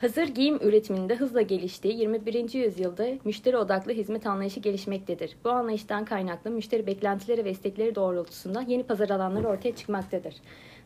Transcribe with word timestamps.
Hazır 0.00 0.28
giyim 0.28 0.58
üretiminde 0.62 1.14
hızla 1.16 1.42
geliştiği 1.42 1.98
21. 2.00 2.54
yüzyılda 2.54 3.06
müşteri 3.24 3.56
odaklı 3.56 3.92
hizmet 3.92 4.26
anlayışı 4.26 4.60
gelişmektedir. 4.60 5.36
Bu 5.44 5.50
anlayıştan 5.50 6.04
kaynaklı 6.04 6.50
müşteri 6.50 6.86
beklentileri 6.86 7.44
ve 7.44 7.50
istekleri 7.50 7.94
doğrultusunda 7.94 8.64
yeni 8.68 8.82
pazar 8.82 9.10
alanları 9.10 9.48
ortaya 9.48 9.76
çıkmaktadır. 9.76 10.34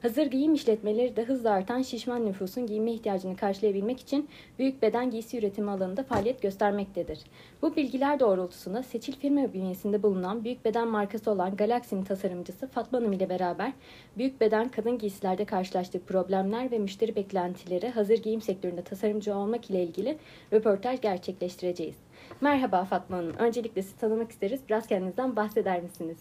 Hazır 0.03 0.27
giyim 0.27 0.55
işletmeleri 0.55 1.17
de 1.17 1.25
hızla 1.25 1.51
artan 1.51 1.83
şişman 1.83 2.27
nüfusun 2.27 2.67
giyinme 2.67 2.93
ihtiyacını 2.93 3.37
karşılayabilmek 3.37 4.01
için 4.01 4.29
büyük 4.59 4.83
beden 4.83 5.11
giysi 5.11 5.39
üretimi 5.39 5.71
alanında 5.71 6.03
faaliyet 6.03 6.43
göstermektedir. 6.43 7.19
Bu 7.63 7.77
bilgiler 7.77 8.21
doğrultusunda 8.21 8.83
Seçil 8.83 9.13
firma 9.13 9.53
bünyesinde 9.53 10.03
bulunan 10.03 10.45
büyük 10.45 10.65
beden 10.65 10.89
markası 10.89 11.31
olan 11.31 11.57
Galaxy'nin 11.57 12.05
tasarımcısı 12.05 12.67
Fatma 12.67 12.99
Hanım 12.99 13.13
ile 13.13 13.29
beraber 13.29 13.73
büyük 14.19 14.41
beden 14.41 14.69
kadın 14.69 14.99
giysilerde 14.99 15.45
karşılaştığı 15.45 16.01
problemler 16.01 16.71
ve 16.71 16.79
müşteri 16.79 17.17
beklentileri 17.17 17.89
hazır 17.89 18.19
giyim 18.19 18.41
sektöründe 18.41 18.83
tasarımcı 18.83 19.35
olmak 19.35 19.71
ile 19.71 19.83
ilgili 19.83 20.19
röportaj 20.53 21.01
gerçekleştireceğiz. 21.01 21.97
Merhaba 22.41 22.85
Fatma 22.85 23.17
Hanım. 23.17 23.35
Öncelikle 23.39 23.83
sizi 23.83 23.99
tanımak 23.99 24.31
isteriz. 24.31 24.61
Biraz 24.69 24.87
kendinizden 24.87 25.37
bahseder 25.37 25.83
misiniz? 25.83 26.19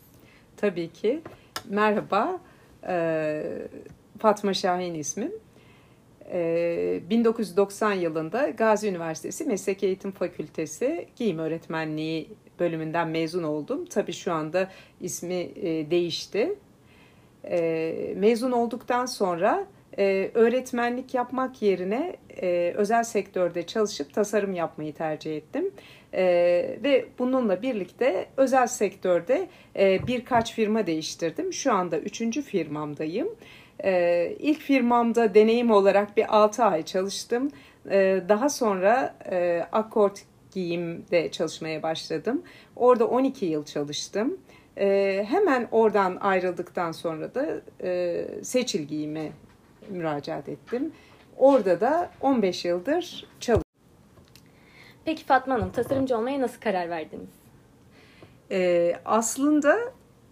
Tabii 0.57 0.93
ki. 0.93 1.21
Merhaba. 1.69 2.39
Ee, 2.87 3.67
Fatma 4.19 4.53
Şahin 4.53 4.93
ismim. 4.93 5.31
Ee, 6.31 6.99
1990 7.09 7.93
yılında 7.93 8.49
Gazi 8.49 8.87
Üniversitesi 8.87 9.45
Meslek 9.45 9.83
Eğitim 9.83 10.11
Fakültesi 10.11 11.07
Giyim 11.15 11.39
Öğretmenliği 11.39 12.29
bölümünden 12.59 13.07
mezun 13.07 13.43
oldum. 13.43 13.85
Tabii 13.85 14.13
şu 14.13 14.33
anda 14.33 14.69
ismi 15.01 15.33
e, 15.33 15.91
değişti. 15.91 16.55
E, 17.45 18.13
mezun 18.17 18.51
olduktan 18.51 19.05
sonra 19.05 19.67
e, 19.97 20.31
öğretmenlik 20.33 21.13
yapmak 21.13 21.61
yerine 21.61 22.15
e, 22.41 22.73
özel 22.75 23.03
sektörde 23.03 23.65
çalışıp 23.65 24.13
tasarım 24.13 24.53
yapmayı 24.53 24.93
tercih 24.93 25.37
ettim. 25.37 25.71
E, 26.13 26.23
ve 26.83 27.05
bununla 27.19 27.61
birlikte 27.61 28.25
özel 28.37 28.67
sektörde 28.67 29.47
e, 29.75 30.07
birkaç 30.07 30.53
firma 30.53 30.87
değiştirdim. 30.87 31.53
Şu 31.53 31.73
anda 31.73 31.99
üçüncü 31.99 32.41
firmamdayım. 32.41 33.29
E, 33.83 34.33
ilk 34.39 34.59
firmamda 34.59 35.33
deneyim 35.35 35.71
olarak 35.71 36.17
bir 36.17 36.35
6 36.37 36.63
ay 36.63 36.83
çalıştım. 36.83 37.51
E, 37.91 38.21
daha 38.29 38.49
sonra 38.49 39.15
e, 39.31 39.65
Akkord 39.71 40.15
Giyim'de 40.51 41.31
çalışmaya 41.31 41.83
başladım. 41.83 42.43
Orada 42.75 43.07
12 43.07 43.45
yıl 43.45 43.65
çalıştım. 43.65 44.37
E, 44.77 45.25
hemen 45.29 45.67
oradan 45.71 46.15
ayrıldıktan 46.15 46.91
sonra 46.91 47.35
da 47.35 47.61
e, 47.83 48.25
Seçil 48.43 48.81
Giyim'e 48.83 49.31
müracaat 49.89 50.49
ettim. 50.49 50.91
Orada 51.37 51.81
da 51.81 52.11
15 52.21 52.65
yıldır 52.65 53.25
çalışıyorum. 53.39 53.66
Peki 55.07 55.23
Fatma 55.23 55.53
Hanım, 55.53 55.71
tasarımcı 55.71 56.17
olmaya 56.17 56.41
nasıl 56.41 56.61
karar 56.61 56.89
verdiniz? 56.89 57.29
Ee, 58.51 58.95
aslında 59.05 59.77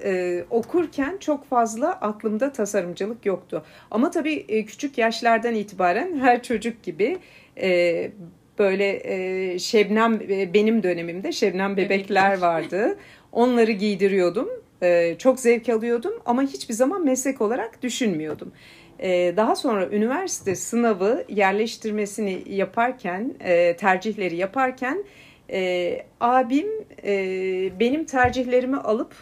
e, 0.04 0.44
okurken 0.50 1.18
çok 1.18 1.46
fazla 1.46 1.92
aklımda 1.92 2.52
tasarımcılık 2.52 3.26
yoktu. 3.26 3.66
Ama 3.92 4.12
tabii 4.12 4.46
e, 4.48 4.66
küçük 4.66 4.98
yaşlardan 4.98 5.56
itibaren 5.56 6.18
her 6.18 6.44
çocuk 6.44 6.84
gibi 6.84 7.18
e, 7.62 8.12
böyle 8.60 9.02
e, 9.04 9.60
Şebnem 9.60 10.14
e, 10.30 10.54
benim 10.54 10.84
dönemimde 10.84 11.32
Şebnem 11.32 11.78
bebekler 11.78 12.38
vardı. 12.38 12.98
Onları 13.32 13.72
giydiriyordum. 13.72 14.50
E, 14.82 15.16
çok 15.18 15.40
zevk 15.40 15.70
alıyordum 15.70 16.14
ama 16.26 16.44
hiçbir 16.44 16.74
zaman 16.74 17.06
meslek 17.06 17.42
olarak 17.42 17.84
düşünmüyordum. 17.84 18.52
E, 19.00 19.34
daha 19.38 19.56
sonra 19.56 19.90
üniversite 19.90 20.56
sınavı 20.56 21.24
yerleştirmesini 21.30 22.44
yaparken, 22.46 23.34
e, 23.40 23.78
tercihleri 23.78 24.36
yaparken 24.36 25.04
e, 25.50 26.06
abim 26.20 26.68
e, 27.04 27.80
benim 27.80 28.06
tercihlerimi 28.06 28.78
alıp 28.78 29.14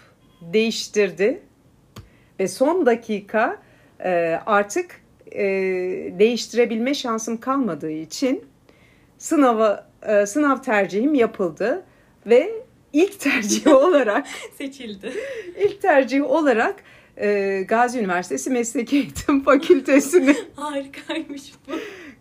değiştirdi 0.42 1.42
ve 2.40 2.48
son 2.48 2.86
dakika 2.86 3.64
artık 4.46 5.04
değiştirebilme 6.20 6.94
şansım 6.94 7.38
kalmadığı 7.38 7.92
için 7.92 8.46
sınava 9.18 9.88
sınav 10.26 10.62
tercihim 10.62 11.14
yapıldı 11.14 11.84
ve 12.26 12.52
ilk 12.94 13.20
tercih 13.20 13.68
olarak 13.76 14.28
seçildi. 14.58 15.12
İlk 15.60 15.82
tercih 15.82 16.32
olarak 16.32 16.76
e, 17.18 17.62
Gazi 17.68 18.00
Üniversitesi 18.00 18.50
Meslek 18.50 18.94
Eğitim 18.94 19.42
Fakültesini 19.44 20.36
harikaymış 20.56 21.54
bu 21.68 21.72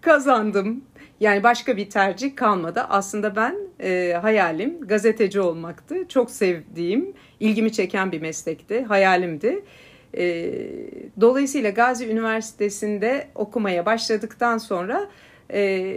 kazandım. 0.00 0.84
Yani 1.20 1.42
başka 1.42 1.76
bir 1.76 1.90
tercih 1.90 2.36
kalmadı. 2.36 2.80
Aslında 2.88 3.36
ben 3.36 3.56
e, 3.80 4.12
hayalim 4.22 4.80
gazeteci 4.80 5.40
olmaktı. 5.40 6.08
Çok 6.08 6.30
sevdiğim, 6.30 7.12
ilgimi 7.40 7.72
çeken 7.72 8.12
bir 8.12 8.20
meslekti, 8.20 8.84
hayalimdi. 8.84 9.64
E, 10.16 10.52
dolayısıyla 11.20 11.70
Gazi 11.70 12.08
Üniversitesi'nde 12.08 13.28
okumaya 13.34 13.86
başladıktan 13.86 14.58
sonra 14.58 15.10
e, 15.52 15.94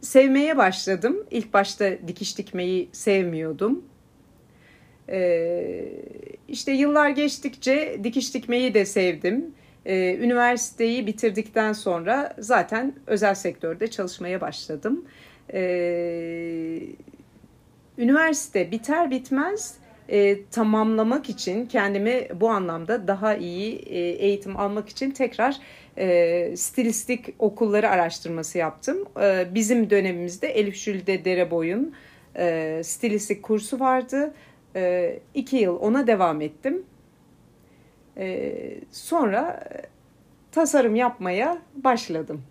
sevmeye 0.00 0.56
başladım. 0.56 1.24
İlk 1.30 1.54
başta 1.54 1.90
dikiş 2.08 2.38
dikmeyi 2.38 2.88
sevmiyordum. 2.92 3.84
E, 5.10 5.92
işte 6.48 6.72
yıllar 6.72 7.10
geçtikçe 7.10 8.00
dikiş 8.04 8.34
dikmeyi 8.34 8.74
de 8.74 8.84
sevdim. 8.84 9.54
Ee, 9.86 10.16
üniversiteyi 10.20 11.06
bitirdikten 11.06 11.72
sonra 11.72 12.34
zaten 12.38 12.94
özel 13.06 13.34
sektörde 13.34 13.90
çalışmaya 13.90 14.40
başladım. 14.40 15.04
Ee, 15.52 16.80
üniversite 17.98 18.70
biter 18.70 19.10
bitmez 19.10 19.74
e, 20.08 20.44
tamamlamak 20.44 21.28
için 21.28 21.66
kendimi 21.66 22.28
bu 22.40 22.50
anlamda 22.50 23.08
daha 23.08 23.34
iyi 23.34 23.76
e, 23.76 23.98
eğitim 23.98 24.56
almak 24.56 24.88
için 24.88 25.10
tekrar 25.10 25.56
e, 25.98 26.56
stilistik 26.56 27.34
okulları 27.38 27.88
araştırması 27.88 28.58
yaptım. 28.58 28.98
E, 29.22 29.54
bizim 29.54 29.90
dönemimizde 29.90 30.48
Elif 30.48 30.76
Jülde 30.76 31.24
Dereboy'un 31.24 31.94
e, 32.36 32.80
stilistik 32.84 33.42
kursu 33.42 33.80
vardı. 33.80 34.34
E, 34.76 35.18
iki 35.34 35.56
yıl 35.56 35.76
ona 35.80 36.06
devam 36.06 36.40
ettim. 36.40 36.82
E, 38.16 38.54
sonra 38.90 39.68
tasarım 40.52 40.94
yapmaya 40.94 41.58
başladım. 41.74 42.42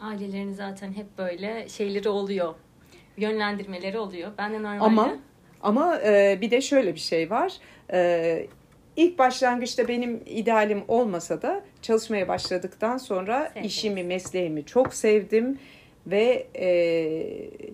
Ailelerin 0.00 0.52
zaten 0.52 0.92
hep 0.92 1.18
böyle 1.18 1.68
şeyleri 1.68 2.08
oluyor. 2.08 2.54
Yönlendirmeleri 3.16 3.98
oluyor. 3.98 4.30
Ben 4.38 4.52
de 4.52 4.62
normalde... 4.62 4.84
Ama 4.84 5.16
ama 5.62 6.00
e, 6.00 6.38
bir 6.40 6.50
de 6.50 6.60
şöyle 6.60 6.94
bir 6.94 7.00
şey 7.00 7.30
var. 7.30 7.52
E, 7.92 8.46
ilk 8.96 9.18
başlangıçta 9.18 9.88
benim 9.88 10.20
idealim 10.26 10.84
olmasa 10.88 11.42
da 11.42 11.64
çalışmaya 11.82 12.28
başladıktan 12.28 12.98
sonra 12.98 13.48
Sevdim. 13.48 13.64
işimi, 13.64 14.04
mesleğimi 14.04 14.64
çok 14.64 14.94
sevdim 14.94 15.58
ve 16.06 16.46
e, 16.54 16.66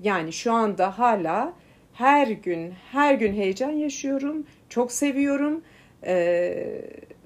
yani 0.03 0.33
şu 0.33 0.53
anda 0.53 0.99
hala 0.99 1.53
her 1.99 2.27
gün 2.27 2.75
her 2.93 3.15
gün 3.15 3.35
heyecan 3.35 3.71
yaşıyorum. 3.71 4.47
Çok 4.69 4.93
seviyorum 4.93 5.63
e, 6.07 6.15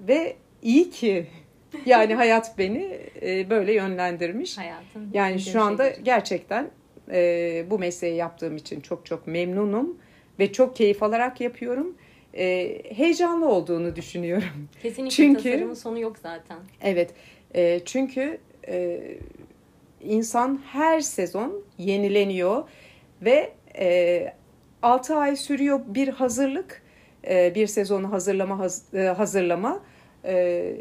ve 0.08 0.36
iyi 0.62 0.90
ki 0.90 1.26
yani 1.86 2.14
hayat 2.14 2.58
beni 2.58 2.98
e, 3.22 3.50
böyle 3.50 3.72
yönlendirmiş. 3.72 4.58
Hayatın 4.58 5.10
yani 5.14 5.40
şu 5.40 5.62
anda 5.62 5.84
şeydir. 5.84 6.04
gerçekten 6.04 6.70
e, 7.12 7.64
bu 7.70 7.78
mesleği 7.78 8.16
yaptığım 8.16 8.56
için 8.56 8.80
çok 8.80 9.06
çok 9.06 9.26
memnunum 9.26 9.98
ve 10.38 10.52
çok 10.52 10.76
keyif 10.76 11.02
alarak 11.02 11.40
yapıyorum. 11.40 11.94
E, 12.34 12.78
heyecanlı 12.94 13.48
olduğunu 13.48 13.96
düşünüyorum. 13.96 14.68
Kesinlikle 14.82 15.16
çünkü, 15.16 15.42
tasarımın 15.42 15.74
sonu 15.74 15.98
yok 15.98 16.18
zaten. 16.22 16.58
Evet. 16.82 17.10
E, 17.54 17.80
çünkü 17.84 18.38
e, 18.68 19.00
insan 20.00 20.62
her 20.66 21.00
sezon 21.00 21.64
yenileniyor 21.78 22.64
ve 23.22 23.52
e, 23.78 24.32
6 24.82 25.16
ay 25.16 25.36
sürüyor 25.36 25.80
bir 25.86 26.08
hazırlık, 26.08 26.82
e, 27.28 27.54
bir 27.54 27.66
sezonu 27.66 28.12
hazırlama 28.12 28.58
haz, 28.58 28.94
e, 28.94 29.02
hazırlama. 29.02 29.80
E, 30.24 30.76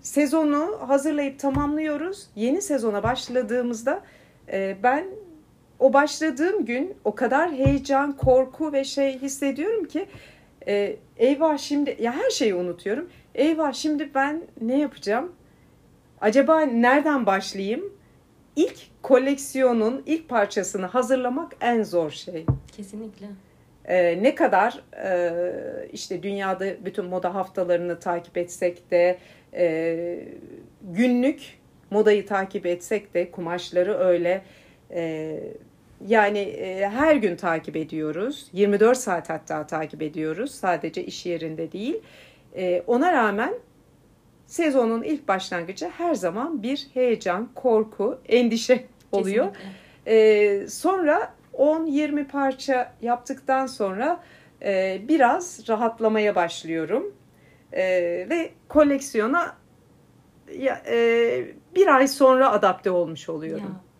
sezonu 0.00 0.78
hazırlayıp 0.86 1.38
tamamlıyoruz. 1.38 2.26
Yeni 2.36 2.62
sezona 2.62 3.02
başladığımızda 3.02 4.00
ben 4.82 5.04
o 5.78 5.92
başladığım 5.92 6.64
gün 6.64 6.94
o 7.04 7.14
kadar 7.14 7.52
heyecan, 7.52 8.16
korku 8.16 8.72
ve 8.72 8.84
şey 8.84 9.18
hissediyorum 9.18 9.84
ki 9.84 10.06
eyvah 11.16 11.58
şimdi 11.58 11.96
ya 12.00 12.12
her 12.12 12.30
şeyi 12.30 12.54
unutuyorum. 12.54 13.10
Eyvah 13.34 13.72
şimdi 13.72 14.14
ben 14.14 14.42
ne 14.60 14.78
yapacağım? 14.78 15.32
Acaba 16.20 16.60
nereden 16.60 17.26
başlayayım? 17.26 17.92
İlk 18.56 18.76
koleksiyonun 19.02 20.02
ilk 20.06 20.28
parçasını 20.28 20.86
hazırlamak 20.86 21.52
en 21.60 21.82
zor 21.82 22.10
şey. 22.10 22.46
Kesinlikle. 22.76 23.26
Ee, 23.84 24.22
ne 24.22 24.34
kadar 24.34 24.82
e, 25.04 25.32
işte 25.92 26.22
dünyada 26.22 26.84
bütün 26.84 27.04
moda 27.04 27.34
haftalarını 27.34 28.00
takip 28.00 28.36
etsek 28.36 28.90
de 28.90 29.18
e, 29.54 30.24
günlük 30.82 31.58
modayı 31.90 32.26
takip 32.26 32.66
etsek 32.66 33.14
de 33.14 33.30
kumaşları 33.30 33.98
öyle 33.98 34.42
E, 34.94 35.40
yani 36.08 36.38
e, 36.38 36.88
her 36.88 37.16
gün 37.16 37.36
takip 37.36 37.76
ediyoruz. 37.76 38.46
24 38.52 38.98
saat 38.98 39.30
hatta 39.30 39.66
takip 39.66 40.02
ediyoruz. 40.02 40.50
Sadece 40.50 41.04
iş 41.04 41.26
yerinde 41.26 41.72
değil. 41.72 42.00
E, 42.56 42.82
ona 42.86 43.12
rağmen 43.12 43.54
sezonun 44.52 45.02
ilk 45.02 45.28
başlangıcı 45.28 45.88
her 45.88 46.14
zaman 46.14 46.62
bir 46.62 46.88
heyecan, 46.94 47.48
korku, 47.54 48.18
endişe 48.28 48.84
oluyor. 49.12 49.46
E, 50.06 50.66
sonra 50.68 51.34
10-20 51.54 52.24
parça 52.24 52.94
yaptıktan 53.02 53.66
sonra 53.66 54.20
e, 54.62 55.00
biraz 55.08 55.68
rahatlamaya 55.68 56.34
başlıyorum. 56.34 57.14
E, 57.72 57.82
ve 58.30 58.50
koleksiyona 58.68 59.56
ya, 60.58 60.82
e, 60.86 61.46
bir 61.74 61.86
ay 61.86 62.08
sonra 62.08 62.52
adapte 62.52 62.90
olmuş 62.90 63.28
oluyorum. 63.28 63.64
Ya. 63.64 63.91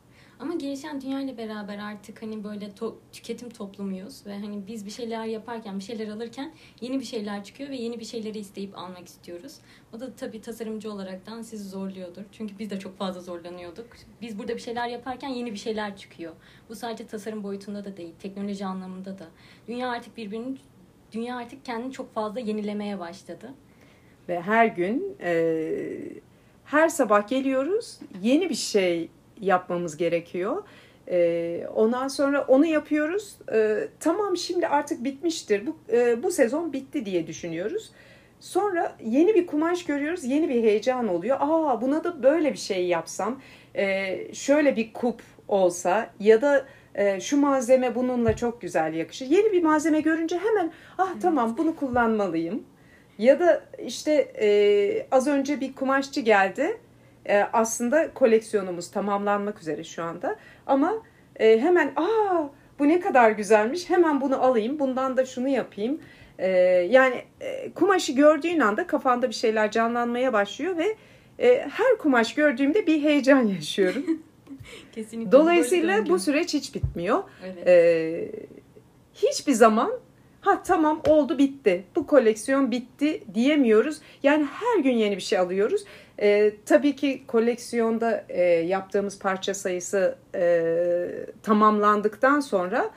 Ama 0.42 0.54
gelişen 0.54 1.00
dünya 1.00 1.20
ile 1.20 1.38
beraber 1.38 1.78
artık 1.78 2.22
hani 2.22 2.44
böyle 2.44 2.66
to- 2.66 2.94
tüketim 3.12 3.50
toplumuyuz 3.50 4.26
ve 4.26 4.38
hani 4.38 4.66
biz 4.66 4.86
bir 4.86 4.90
şeyler 4.90 5.24
yaparken, 5.24 5.78
bir 5.78 5.84
şeyler 5.84 6.08
alırken 6.08 6.52
yeni 6.80 7.00
bir 7.00 7.04
şeyler 7.04 7.44
çıkıyor 7.44 7.70
ve 7.70 7.76
yeni 7.76 8.00
bir 8.00 8.04
şeyleri 8.04 8.38
isteyip 8.38 8.78
almak 8.78 9.06
istiyoruz. 9.06 9.54
O 9.96 10.00
da 10.00 10.14
tabii 10.16 10.40
tasarımcı 10.40 10.92
olaraktan 10.92 11.42
sizi 11.42 11.68
zorluyordur. 11.68 12.22
Çünkü 12.32 12.58
biz 12.58 12.70
de 12.70 12.78
çok 12.78 12.98
fazla 12.98 13.20
zorlanıyorduk. 13.20 13.86
Biz 14.20 14.38
burada 14.38 14.54
bir 14.54 14.60
şeyler 14.60 14.88
yaparken 14.88 15.28
yeni 15.28 15.52
bir 15.52 15.58
şeyler 15.58 15.96
çıkıyor. 15.96 16.32
Bu 16.68 16.74
sadece 16.74 17.06
tasarım 17.06 17.42
boyutunda 17.42 17.84
da 17.84 17.96
değil, 17.96 18.14
teknoloji 18.22 18.66
anlamında 18.66 19.18
da. 19.18 19.26
Dünya 19.68 19.90
artık 19.90 20.16
birbirini 20.16 20.56
dünya 21.12 21.36
artık 21.36 21.64
kendini 21.64 21.92
çok 21.92 22.14
fazla 22.14 22.40
yenilemeye 22.40 22.98
başladı. 22.98 23.50
Ve 24.28 24.40
her 24.40 24.66
gün 24.66 25.16
e, 25.20 25.32
her 26.64 26.88
sabah 26.88 27.28
geliyoruz 27.28 27.98
yeni 28.22 28.50
bir 28.50 28.54
şey 28.54 29.08
yapmamız 29.40 29.96
gerekiyor. 29.96 30.62
E, 31.08 31.66
ondan 31.74 32.08
sonra 32.08 32.44
onu 32.48 32.66
yapıyoruz. 32.66 33.36
E, 33.52 33.88
tamam 34.00 34.36
şimdi 34.36 34.66
artık 34.68 35.04
bitmiştir. 35.04 35.66
Bu, 35.66 35.76
e, 35.92 36.22
bu 36.22 36.30
sezon 36.30 36.72
bitti 36.72 37.06
diye 37.06 37.26
düşünüyoruz. 37.26 37.90
Sonra 38.40 38.96
yeni 39.04 39.34
bir 39.34 39.46
kumaş 39.46 39.84
görüyoruz. 39.84 40.24
Yeni 40.24 40.48
bir 40.48 40.62
heyecan 40.62 41.08
oluyor. 41.08 41.36
Aa 41.40 41.80
buna 41.80 42.04
da 42.04 42.22
böyle 42.22 42.52
bir 42.52 42.58
şey 42.58 42.86
yapsam. 42.86 43.40
E, 43.74 44.34
şöyle 44.34 44.76
bir 44.76 44.92
kup 44.92 45.22
olsa 45.48 46.10
ya 46.20 46.42
da 46.42 46.66
e, 46.94 47.20
şu 47.20 47.36
malzeme 47.36 47.94
bununla 47.94 48.36
çok 48.36 48.60
güzel 48.60 48.94
yakışır. 48.94 49.26
Yeni 49.26 49.52
bir 49.52 49.62
malzeme 49.62 50.00
görünce 50.00 50.38
hemen 50.38 50.72
ah 50.98 51.14
tamam 51.22 51.54
bunu 51.58 51.76
kullanmalıyım. 51.76 52.62
Ya 53.18 53.40
da 53.40 53.62
işte 53.86 54.12
e, 54.40 55.06
az 55.10 55.26
önce 55.26 55.60
bir 55.60 55.74
kumaşçı 55.74 56.20
geldi 56.20 56.78
e, 57.28 57.42
aslında 57.52 58.14
koleksiyonumuz 58.14 58.90
tamamlanmak 58.90 59.60
üzere 59.60 59.84
şu 59.84 60.02
anda. 60.02 60.36
Ama 60.66 60.94
e, 61.36 61.60
hemen 61.60 61.92
aa 61.96 62.48
bu 62.78 62.88
ne 62.88 63.00
kadar 63.00 63.30
güzelmiş 63.30 63.90
hemen 63.90 64.20
bunu 64.20 64.42
alayım 64.42 64.78
bundan 64.78 65.16
da 65.16 65.24
şunu 65.24 65.48
yapayım. 65.48 66.00
E, 66.38 66.48
yani 66.90 67.22
e, 67.40 67.72
kumaşı 67.72 68.12
gördüğün 68.12 68.60
anda 68.60 68.86
kafanda 68.86 69.28
bir 69.28 69.34
şeyler 69.34 69.70
canlanmaya 69.70 70.32
başlıyor 70.32 70.76
ve 70.76 70.96
e, 71.38 71.68
her 71.70 71.98
kumaş 71.98 72.34
gördüğümde 72.34 72.86
bir 72.86 73.02
heyecan 73.02 73.46
yaşıyorum. 73.46 74.04
Kesinlikle. 74.94 75.32
Dolayısıyla 75.32 76.08
bu 76.08 76.18
süreç 76.18 76.54
hiç 76.54 76.74
bitmiyor. 76.74 77.22
Evet. 77.44 77.68
E, 77.68 78.32
hiçbir 79.14 79.52
zaman 79.52 79.92
ha 80.40 80.62
tamam 80.62 81.00
oldu 81.08 81.38
bitti 81.38 81.84
bu 81.96 82.06
koleksiyon 82.06 82.70
bitti 82.70 83.22
diyemiyoruz. 83.34 84.00
Yani 84.22 84.44
her 84.44 84.82
gün 84.82 84.92
yeni 84.92 85.16
bir 85.16 85.22
şey 85.22 85.38
alıyoruz. 85.38 85.84
E, 86.20 86.52
tabii 86.66 86.96
ki 86.96 87.22
koleksiyonda 87.26 88.24
e, 88.28 88.42
yaptığımız 88.42 89.18
parça 89.18 89.54
sayısı 89.54 90.18
e, 90.34 91.06
tamamlandıktan 91.42 92.40
sonra 92.40 92.90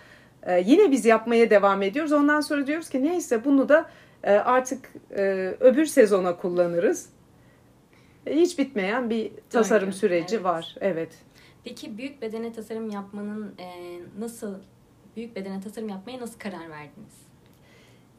e, 0.43 0.61
yine 0.65 0.91
biz 0.91 1.05
yapmaya 1.05 1.49
devam 1.49 1.81
ediyoruz. 1.81 2.11
Ondan 2.11 2.41
sonra 2.41 2.67
diyoruz 2.67 2.89
ki 2.89 3.03
neyse 3.03 3.45
bunu 3.45 3.69
da 3.69 3.89
e, 4.23 4.31
artık 4.31 4.93
e, 5.17 5.23
öbür 5.59 5.85
sezona 5.85 6.37
kullanırız. 6.37 7.09
E, 8.25 8.35
hiç 8.35 8.59
bitmeyen 8.59 9.09
bir 9.09 9.31
tasarım 9.49 9.87
Doğru. 9.87 9.95
süreci 9.95 10.35
evet. 10.35 10.45
var. 10.45 10.75
Evet. 10.81 11.09
Peki 11.63 11.97
büyük 11.97 12.21
bedene 12.21 12.53
tasarım 12.53 12.89
yapmanın 12.89 13.55
e, 13.59 13.99
nasıl 14.19 14.55
büyük 15.15 15.35
bedene 15.35 15.61
tasarım 15.61 15.89
yapmaya 15.89 16.19
nasıl 16.19 16.39
karar 16.39 16.69
verdiniz? 16.69 17.13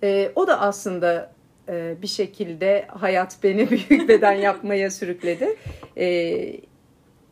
E, 0.02 0.32
o 0.34 0.46
da 0.46 0.60
aslında 0.60 1.35
e, 1.68 1.94
bir 2.02 2.06
şekilde 2.06 2.84
hayat 2.88 3.38
beni 3.42 3.70
büyük 3.90 4.08
beden 4.08 4.32
yapmaya 4.32 4.90
sürükledi. 4.90 5.56
E, 5.98 6.60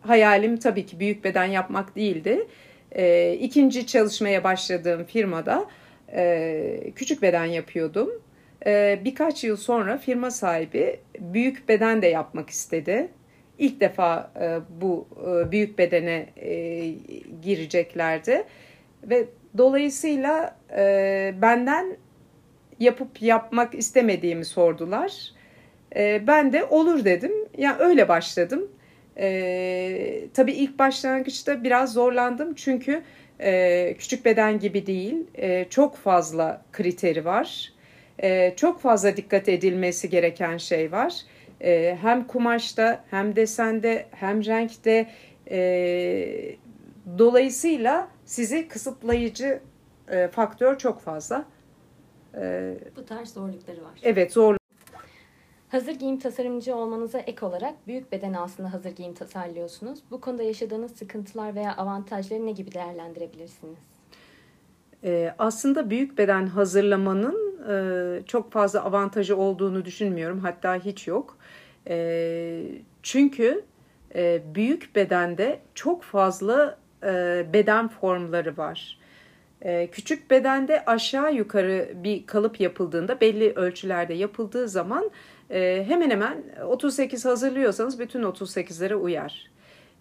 hayalim 0.01 0.57
tabii 0.57 0.87
ki 0.87 1.01
büyük 1.01 1.25
beden 1.25 1.45
yapmak 1.45 1.97
değildi. 1.97 2.47
E, 2.93 3.33
ikinci 3.33 3.87
çalışmaya 3.87 4.45
başladığım 4.45 5.05
firmada 5.05 5.67
e, 6.13 6.93
küçük 6.97 7.23
beden 7.23 7.45
yapıyordum. 7.45 8.11
E, 8.67 9.01
birkaç 9.05 9.45
yıl 9.45 9.57
sonra 9.57 9.99
firma 9.99 10.31
sahibi 10.31 11.01
büyük 11.19 11.69
beden 11.69 12.03
de 12.03 12.07
yapmak 12.07 12.51
istedi. 12.51 13.09
İlk 13.59 13.81
defa 13.81 14.33
e, 14.41 14.59
bu 14.81 15.09
e, 15.27 15.53
büyük 15.53 15.79
bedene 15.79 16.27
e, 16.37 16.87
gireceklerdi 17.43 18.45
ve 19.03 19.25
dolayısıyla 19.59 20.57
e, 20.77 21.35
benden 21.43 21.97
yapıp 22.85 23.23
yapmak 23.23 23.75
istemediğimi 23.75 24.45
sordular. 24.45 25.33
E, 25.97 26.27
ben 26.27 26.53
de 26.53 26.65
olur 26.65 27.05
dedim. 27.05 27.33
Yani 27.59 27.77
öyle 27.79 28.09
başladım. 28.09 28.71
E, 29.19 30.29
tabii 30.35 30.53
ilk 30.53 30.79
başlangıçta 30.79 31.65
biraz 31.65 31.93
zorlandım 31.93 32.55
çünkü 32.55 33.03
e, 33.41 33.95
küçük 33.99 34.25
beden 34.25 34.59
gibi 34.59 34.87
değil. 34.87 35.27
E, 35.35 35.67
çok 35.71 35.97
fazla 35.97 36.63
kriteri 36.73 37.25
var. 37.25 37.73
E, 38.23 38.55
çok 38.57 38.81
fazla 38.81 39.17
dikkat 39.17 39.49
edilmesi 39.49 40.11
gereken 40.11 40.57
şey 40.57 40.93
var. 40.93 41.15
E, 41.61 41.99
hem 42.03 42.27
kumaşta 42.27 43.05
hem 43.11 43.37
desende 43.37 44.07
hem 44.11 44.45
renkte 44.45 45.07
e, 45.51 46.57
dolayısıyla 47.19 48.09
sizi 48.25 48.69
kısıtlayıcı 48.69 49.61
e, 50.11 50.29
faktör 50.29 50.79
çok 50.79 51.01
fazla. 51.01 51.45
Bu 52.97 53.05
tarz 53.05 53.33
zorlukları 53.33 53.85
var. 53.85 54.01
Evet 54.03 54.33
zorluk. 54.33 54.65
Hazır 55.69 55.93
giyim 55.93 56.19
tasarımcı 56.19 56.77
olmanıza 56.77 57.19
ek 57.19 57.47
olarak 57.47 57.75
büyük 57.87 58.13
beden 58.13 58.33
aslında 58.33 58.73
hazır 58.73 58.91
giyim 58.91 59.15
tasarlıyorsunuz. 59.15 59.99
Bu 60.11 60.21
konuda 60.21 60.43
yaşadığınız 60.43 60.93
sıkıntılar 60.97 61.55
veya 61.55 61.77
avantajları 61.77 62.47
ne 62.47 62.53
gibi 62.53 62.73
değerlendirebilirsiniz? 62.73 63.79
Ee, 65.05 65.35
aslında 65.39 65.91
büyük 65.91 66.19
beden 66.19 66.47
hazırlamanın 66.47 67.61
e, 67.69 68.27
çok 68.27 68.53
fazla 68.53 68.85
avantajı 68.85 69.37
olduğunu 69.37 69.85
düşünmüyorum. 69.85 70.41
Hatta 70.41 70.77
hiç 70.77 71.07
yok. 71.07 71.39
E, 71.89 72.63
çünkü 73.03 73.65
e, 74.15 74.43
büyük 74.55 74.97
bedende 74.97 75.61
çok 75.75 76.03
fazla 76.03 76.79
e, 77.03 77.47
beden 77.53 77.89
formları 77.89 78.57
var. 78.57 78.99
Ee, 79.63 79.89
küçük 79.93 80.31
bedende 80.31 80.85
aşağı 80.85 81.35
yukarı 81.35 81.89
bir 81.95 82.27
kalıp 82.27 82.61
yapıldığında 82.61 83.21
belli 83.21 83.53
ölçülerde 83.53 84.15
yapıldığı 84.15 84.69
zaman 84.69 85.11
e, 85.51 85.85
hemen 85.89 86.11
hemen 86.11 86.43
38 86.67 87.25
hazırlıyorsanız 87.25 87.99
bütün 87.99 88.23
38'lere 88.23 88.95
uyar. 88.95 89.51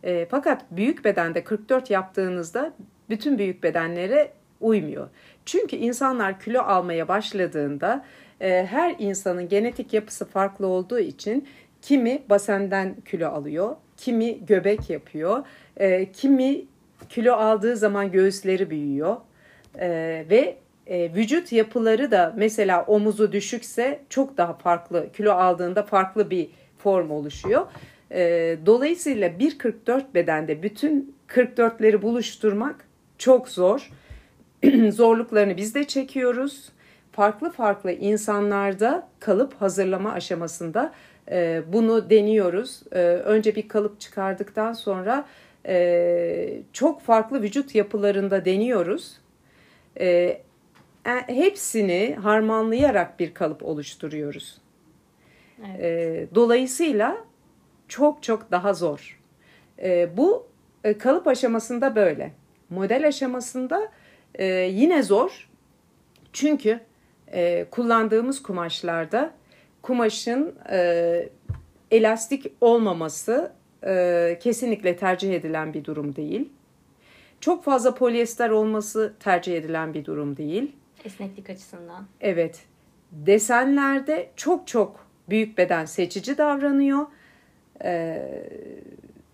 E, 0.04 0.26
fakat 0.32 0.72
büyük 0.72 1.06
bedende 1.06 1.44
44 1.44 1.90
yaptığınızda 1.90 2.74
bütün 3.10 3.38
büyük 3.38 3.64
bedenlere 3.64 4.32
uymuyor. 4.62 5.10
Çünkü 5.46 5.76
insanlar 5.76 6.40
kilo 6.40 6.62
almaya 6.62 7.08
başladığında 7.08 8.06
e, 8.42 8.66
her 8.66 8.96
insanın 9.00 9.50
genetik 9.50 9.94
yapısı 9.94 10.26
farklı 10.26 10.68
olduğu 10.68 11.00
için 11.00 11.48
kimi 11.82 12.22
basenden 12.30 12.96
kilo 13.10 13.28
alıyor, 13.28 13.76
kimi 13.98 14.46
göbek 14.46 14.90
yapıyor, 14.90 15.46
kimi 16.14 16.66
kilo 17.10 17.34
aldığı 17.34 17.78
zaman 17.78 18.12
göğüsleri 18.12 18.70
büyüyor, 18.70 19.18
e, 19.80 20.26
ve 20.30 20.58
e, 20.88 21.14
vücut 21.16 21.52
yapıları 21.52 22.12
da 22.12 22.34
mesela 22.38 22.86
omuzu 22.86 23.32
düşükse 23.32 24.00
çok 24.10 24.38
daha 24.38 24.54
farklı 24.54 25.08
kilo 25.14 25.32
aldığında 25.32 25.84
farklı 25.84 26.30
bir 26.30 26.50
form 26.78 27.12
oluşuyor. 27.12 27.66
E, 28.12 28.58
dolayısıyla 28.66 29.30
1.44 29.30 30.04
bedende 30.14 30.64
bütün 30.64 31.16
44'leri 31.28 32.02
buluşturmak 32.02 32.86
çok 33.18 33.50
zor. 33.50 33.90
Zorluklarını 34.92 35.58
biz 35.58 35.76
de 35.76 35.84
çekiyoruz. 35.84 36.70
Farklı 37.12 37.52
farklı 37.52 37.92
insanlarda 37.92 39.08
kalıp 39.20 39.62
hazırlama 39.62 40.12
aşamasında 40.12 40.94
e, 41.32 41.62
bunu 41.68 42.10
deniyoruz. 42.10 42.82
E, 42.92 43.00
önce 43.00 43.56
bir 43.56 43.68
kalıp 43.68 44.00
çıkardıktan 44.00 44.74
sonra 44.74 45.26
e, 45.68 46.60
çok 46.74 47.02
farklı 47.02 47.42
vücut 47.42 47.76
yapılarında 47.76 48.46
deniyoruz 48.46 49.23
e, 50.00 50.08
e, 50.08 50.42
hepsini 51.28 52.18
harmanlayarak 52.22 53.20
bir 53.20 53.34
kalıp 53.34 53.64
oluşturuyoruz. 53.64 54.58
Evet. 55.60 55.80
E, 55.82 56.28
dolayısıyla 56.36 57.18
çok 57.88 58.24
çok 58.24 58.52
daha 58.52 58.74
zor. 58.74 59.20
E, 59.82 60.18
bu 60.18 60.48
e, 60.84 60.98
kalıp 60.98 61.28
aşamasında 61.28 61.96
böyle. 61.96 62.32
Model 62.70 63.08
aşamasında 63.08 63.92
e, 64.36 64.46
yine 64.56 65.04
zor. 65.04 65.50
Çünkü 66.34 66.80
e, 67.34 67.66
kullandığımız 67.72 68.44
kumaşlarda 68.44 69.34
kumaşın 69.82 70.56
e, 70.72 71.30
elastik 71.92 72.52
olmaması 72.62 73.52
e, 73.86 74.40
kesinlikle 74.42 74.96
tercih 74.98 75.34
edilen 75.34 75.74
bir 75.74 75.86
durum 75.86 76.16
değil. 76.16 76.50
Çok 77.44 77.64
fazla 77.64 77.96
polyester 77.96 78.50
olması 78.50 79.14
tercih 79.20 79.58
edilen 79.58 79.94
bir 79.94 80.06
durum 80.06 80.38
değil. 80.38 80.72
Esneklik 81.06 81.50
açısından. 81.50 82.06
Evet. 82.22 82.66
Desenlerde 83.12 84.30
çok 84.36 84.68
çok 84.68 85.08
büyük 85.30 85.58
beden 85.58 85.86
seçici 85.86 86.38
davranıyor. 86.38 87.06
Ee, 87.84 88.50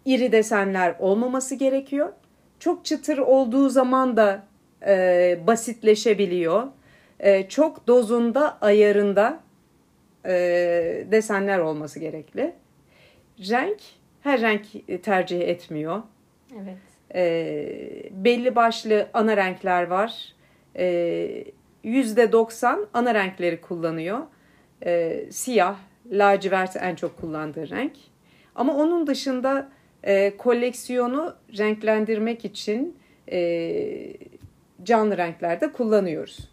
iri 0.05 0.31
desenler 0.31 0.95
olmaması 0.99 1.55
gerekiyor. 1.55 2.13
Çok 2.59 2.85
çıtır 2.85 3.17
olduğu 3.17 3.69
zaman 3.69 4.17
da 4.17 4.43
e, 4.87 5.39
basitleşebiliyor. 5.47 6.67
E, 7.19 7.49
çok 7.49 7.87
dozunda, 7.87 8.57
ayarında 8.61 9.39
e, 10.25 10.31
desenler 11.11 11.59
olması 11.59 11.99
gerekli. 11.99 12.53
Renk, 13.39 13.79
her 14.21 14.41
renk 14.41 14.65
tercih 15.03 15.41
etmiyor. 15.41 16.03
Evet. 16.55 16.88
E, 17.15 18.09
belli 18.11 18.55
başlı 18.55 19.07
ana 19.13 19.37
renkler 19.37 19.87
var. 19.87 20.33
E, 20.75 21.43
%90 21.83 22.85
ana 22.93 23.13
renkleri 23.13 23.61
kullanıyor. 23.61 24.19
E, 24.85 25.25
siyah, 25.31 25.77
lacivert 26.11 26.75
en 26.75 26.95
çok 26.95 27.17
kullandığı 27.17 27.69
renk. 27.69 27.93
Ama 28.55 28.75
onun 28.75 29.07
dışında 29.07 29.69
e, 30.03 30.37
koleksiyonu 30.37 31.35
renklendirmek 31.57 32.45
için 32.45 32.97
e, 33.31 34.13
canlı 34.83 35.17
renklerde 35.17 35.71
kullanıyoruz. 35.71 36.49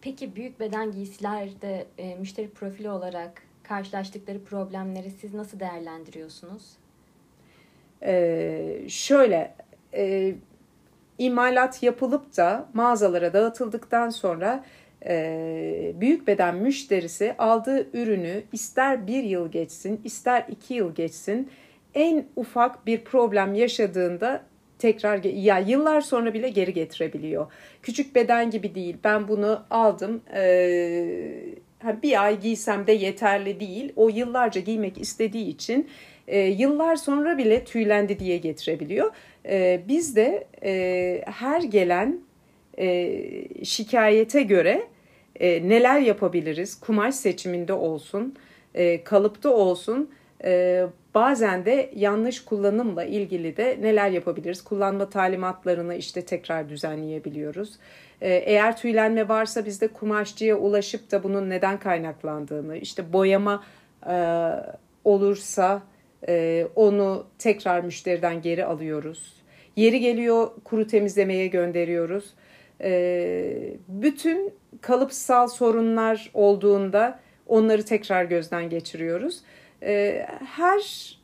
Peki 0.00 0.36
büyük 0.36 0.60
beden 0.60 0.92
giysilerde 0.92 1.86
e, 1.98 2.14
müşteri 2.14 2.50
profili 2.50 2.90
olarak 2.90 3.42
karşılaştıkları 3.62 4.44
problemleri 4.44 5.10
siz 5.10 5.34
nasıl 5.34 5.60
değerlendiriyorsunuz? 5.60 6.62
Ee, 8.02 8.80
şöyle 8.88 9.54
e, 9.96 10.34
imalat 11.18 11.82
yapılıp 11.82 12.36
da 12.36 12.68
mağazalara 12.74 13.32
dağıtıldıktan 13.32 14.10
sonra 14.10 14.64
e, 15.06 15.92
büyük 15.94 16.26
beden 16.26 16.56
müşterisi 16.56 17.34
aldığı 17.38 17.86
ürünü 17.92 18.42
ister 18.52 19.06
bir 19.06 19.24
yıl 19.24 19.50
geçsin 19.50 20.00
ister 20.04 20.44
iki 20.48 20.74
yıl 20.74 20.94
geçsin 20.94 21.50
en 21.94 22.26
ufak 22.36 22.86
bir 22.86 23.04
problem 23.04 23.54
yaşadığında 23.54 24.42
tekrar 24.78 25.24
ya 25.24 25.58
yıllar 25.58 26.00
sonra 26.00 26.34
bile 26.34 26.48
geri 26.48 26.72
getirebiliyor. 26.72 27.52
Küçük 27.82 28.14
beden 28.14 28.50
gibi 28.50 28.74
değil. 28.74 28.96
Ben 29.04 29.28
bunu 29.28 29.62
aldım. 29.70 30.20
Ee, 30.34 31.54
bir 32.02 32.24
ay 32.24 32.40
giysem 32.40 32.86
de 32.86 32.92
yeterli 32.92 33.60
değil. 33.60 33.92
O 33.96 34.08
yıllarca 34.08 34.60
giymek 34.60 34.98
istediği 35.00 35.48
için 35.48 35.88
e, 36.28 36.38
yıllar 36.38 36.96
sonra 36.96 37.38
bile 37.38 37.64
tüylendi 37.64 38.18
diye 38.18 38.36
getirebiliyor. 38.36 39.10
E, 39.46 39.80
biz 39.88 40.16
de 40.16 40.46
e, 40.64 41.22
her 41.26 41.62
gelen 41.62 42.20
e, 42.78 43.64
şikayete 43.64 44.42
göre 44.42 44.82
e, 45.40 45.68
neler 45.68 46.00
yapabiliriz? 46.00 46.80
Kumaş 46.80 47.14
seçiminde 47.14 47.72
olsun, 47.72 48.34
e, 48.74 49.04
kalıpta 49.04 49.50
olsun. 49.50 50.10
E, 50.44 50.84
bazen 51.14 51.64
de 51.64 51.90
yanlış 51.94 52.44
kullanımla 52.44 53.04
ilgili 53.04 53.56
de 53.56 53.78
neler 53.80 54.10
yapabiliriz? 54.10 54.64
Kullanma 54.64 55.10
talimatlarını 55.10 55.94
işte 55.94 56.24
tekrar 56.24 56.68
düzenleyebiliyoruz. 56.68 57.78
E, 58.20 58.34
eğer 58.34 58.76
tüylenme 58.76 59.28
varsa 59.28 59.66
biz 59.66 59.80
de 59.80 59.88
kumaşçıya 59.88 60.56
ulaşıp 60.56 61.10
da 61.10 61.22
bunun 61.22 61.50
neden 61.50 61.78
kaynaklandığını, 61.78 62.76
işte 62.76 63.12
boyama 63.12 63.64
e, 64.10 64.16
olursa 65.04 65.82
e, 66.28 66.66
onu 66.74 67.26
tekrar 67.38 67.80
müşteriden 67.80 68.42
geri 68.42 68.64
alıyoruz. 68.64 69.35
Yeri 69.76 70.00
geliyor 70.00 70.50
kuru 70.64 70.86
temizlemeye 70.86 71.46
gönderiyoruz. 71.46 72.34
E, 72.80 73.72
bütün 73.88 74.52
kalıpsal 74.80 75.48
sorunlar 75.48 76.30
olduğunda 76.34 77.20
onları 77.46 77.84
tekrar 77.84 78.24
gözden 78.24 78.70
geçiriyoruz. 78.70 79.42
E, 79.82 80.26
her 80.56 81.16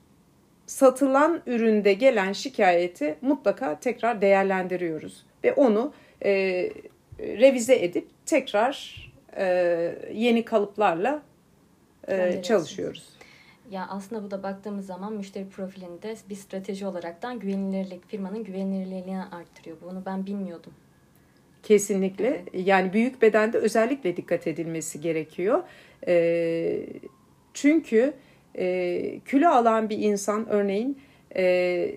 satılan 0.66 1.42
üründe 1.46 1.92
gelen 1.92 2.32
şikayeti 2.32 3.14
mutlaka 3.20 3.80
tekrar 3.80 4.20
değerlendiriyoruz 4.20 5.26
ve 5.44 5.52
onu 5.52 5.92
e, 6.24 6.30
revize 7.18 7.84
edip 7.84 8.08
tekrar 8.26 9.02
e, 9.36 9.94
yeni 10.14 10.44
kalıplarla 10.44 11.22
e, 12.08 12.42
çalışıyoruz. 12.42 13.08
Ya 13.72 13.86
aslında 13.90 14.22
bu 14.22 14.30
da 14.30 14.42
baktığımız 14.42 14.86
zaman 14.86 15.12
müşteri 15.12 15.48
profilinde 15.48 16.16
bir 16.28 16.34
strateji 16.34 16.86
olaraktan 16.86 17.38
güvenilirlik, 17.38 18.08
firmanın 18.08 18.44
güvenilirliğini 18.44 19.18
arttırıyor. 19.18 19.76
Bunu 19.82 20.02
ben 20.06 20.26
bilmiyordum. 20.26 20.72
Kesinlikle. 21.62 22.28
Evet. 22.28 22.66
Yani 22.66 22.92
büyük 22.92 23.22
bedende 23.22 23.58
özellikle 23.58 24.16
dikkat 24.16 24.46
edilmesi 24.46 25.00
gerekiyor. 25.00 25.62
E, 26.06 26.86
çünkü 27.54 28.14
e, 28.54 29.20
kilo 29.30 29.48
alan 29.48 29.90
bir 29.90 29.98
insan 29.98 30.48
örneğin 30.48 30.98
e, 31.36 31.96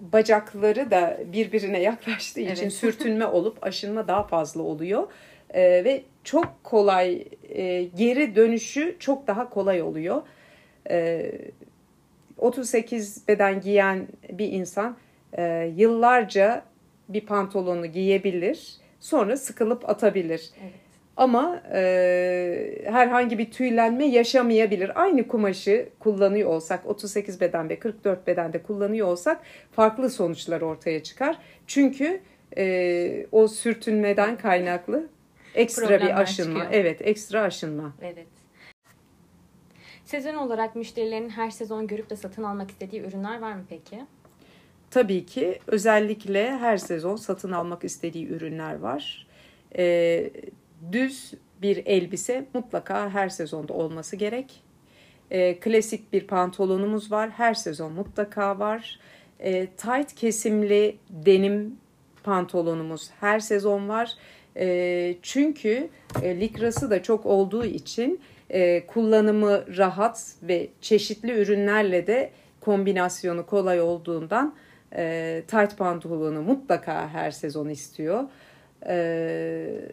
bacakları 0.00 0.90
da 0.90 1.18
birbirine 1.32 1.80
yaklaştığı 1.80 2.40
evet. 2.40 2.58
için 2.58 2.68
sürtünme 2.68 3.26
olup 3.36 3.64
aşınma 3.64 4.08
daha 4.08 4.22
fazla 4.22 4.62
oluyor. 4.62 5.06
E, 5.50 5.62
ve 5.62 6.02
çok 6.24 6.64
kolay 6.64 7.24
e, 7.48 7.82
geri 7.82 8.36
dönüşü 8.36 8.96
çok 8.98 9.26
daha 9.26 9.50
kolay 9.50 9.82
oluyor. 9.82 10.22
E, 10.90 11.30
38 12.38 13.28
beden 13.28 13.60
giyen 13.60 14.08
bir 14.30 14.52
insan 14.52 14.96
e, 15.32 15.72
yıllarca 15.76 16.62
bir 17.08 17.26
pantolonu 17.26 17.86
giyebilir 17.86 18.76
sonra 19.00 19.36
sıkılıp 19.36 19.88
atabilir. 19.88 20.50
Evet. 20.62 20.72
Ama 21.16 21.62
e, 21.72 22.82
herhangi 22.84 23.38
bir 23.38 23.50
tüylenme 23.50 24.06
yaşamayabilir. 24.06 25.02
Aynı 25.02 25.28
kumaşı 25.28 25.88
kullanıyor 25.98 26.50
olsak 26.50 26.86
38 26.86 27.40
beden 27.40 27.68
ve 27.68 27.78
44 27.78 28.26
bedende 28.26 28.62
kullanıyor 28.62 29.06
olsak 29.06 29.40
farklı 29.72 30.10
sonuçlar 30.10 30.60
ortaya 30.60 31.02
çıkar. 31.02 31.38
Çünkü 31.66 32.20
e, 32.56 33.26
o 33.32 33.48
sürtünmeden 33.48 34.38
kaynaklı 34.38 35.08
ekstra 35.54 35.86
Problemler 35.86 36.16
bir 36.16 36.20
aşınma. 36.20 36.60
Çıkıyor. 36.60 36.82
Evet 36.82 37.00
ekstra 37.02 37.42
aşınma. 37.42 37.92
Evet. 38.02 38.41
Sezon 40.12 40.34
olarak 40.34 40.76
müşterilerin 40.76 41.28
her 41.28 41.50
sezon 41.50 41.86
görüp 41.86 42.10
de 42.10 42.16
satın 42.16 42.42
almak 42.42 42.70
istediği 42.70 43.02
ürünler 43.02 43.40
var 43.40 43.52
mı 43.52 43.62
peki? 43.68 44.06
Tabii 44.90 45.26
ki 45.26 45.58
özellikle 45.66 46.58
her 46.58 46.76
sezon 46.76 47.16
satın 47.16 47.52
almak 47.52 47.84
istediği 47.84 48.28
ürünler 48.28 48.78
var. 48.78 49.26
E, 49.78 50.30
düz 50.92 51.34
bir 51.62 51.86
elbise 51.86 52.46
mutlaka 52.54 53.10
her 53.10 53.28
sezonda 53.28 53.72
olması 53.72 54.16
gerek. 54.16 54.62
E, 55.30 55.58
klasik 55.60 56.12
bir 56.12 56.26
pantolonumuz 56.26 57.12
var. 57.12 57.30
Her 57.30 57.54
sezon 57.54 57.92
mutlaka 57.92 58.58
var. 58.58 58.98
E, 59.40 59.66
tight 59.66 60.14
kesimli 60.14 60.96
denim 61.10 61.76
pantolonumuz 62.22 63.10
her 63.20 63.40
sezon 63.40 63.88
var. 63.88 64.14
E, 64.56 65.16
çünkü 65.22 65.88
e, 66.22 66.40
likrası 66.40 66.90
da 66.90 67.02
çok 67.02 67.26
olduğu 67.26 67.64
için 67.64 68.20
e, 68.52 68.86
kullanımı 68.86 69.76
rahat 69.76 70.34
ve 70.42 70.68
çeşitli 70.80 71.32
ürünlerle 71.32 72.06
de 72.06 72.30
kombinasyonu 72.60 73.46
kolay 73.46 73.80
olduğundan 73.80 74.54
e, 74.96 75.42
tight 75.48 75.78
pantolonu 75.78 76.42
mutlaka 76.42 77.08
her 77.08 77.30
sezon 77.30 77.68
istiyor. 77.68 78.24
E, 78.86 79.90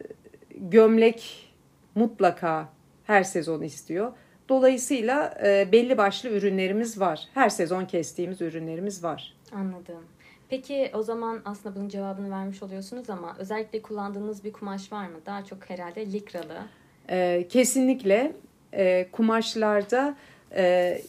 gömlek 0.54 1.50
mutlaka 1.94 2.68
her 3.04 3.22
sezon 3.22 3.62
istiyor. 3.62 4.12
Dolayısıyla 4.48 5.38
e, 5.44 5.72
belli 5.72 5.98
başlı 5.98 6.28
ürünlerimiz 6.28 7.00
var. 7.00 7.28
Her 7.34 7.48
sezon 7.48 7.84
kestiğimiz 7.84 8.40
ürünlerimiz 8.40 9.04
var. 9.04 9.36
Anladım. 9.52 10.04
Peki 10.48 10.90
o 10.94 11.02
zaman 11.02 11.40
aslında 11.44 11.76
bunun 11.76 11.88
cevabını 11.88 12.30
vermiş 12.30 12.62
oluyorsunuz 12.62 13.10
ama 13.10 13.36
özellikle 13.38 13.82
kullandığınız 13.82 14.44
bir 14.44 14.52
kumaş 14.52 14.92
var 14.92 15.06
mı? 15.06 15.18
Daha 15.26 15.44
çok 15.44 15.70
herhalde 15.70 16.12
likralı. 16.12 16.62
E, 17.10 17.46
kesinlikle 17.48 18.32
e, 18.72 19.06
kumaşlarda 19.12 20.16
e, 20.56 21.02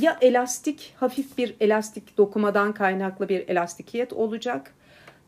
ya 0.00 0.18
elastik, 0.20 0.94
hafif 0.96 1.38
bir 1.38 1.54
elastik 1.60 2.18
dokumadan 2.18 2.74
kaynaklı 2.74 3.28
bir 3.28 3.48
elastikiyet 3.48 4.12
olacak 4.12 4.74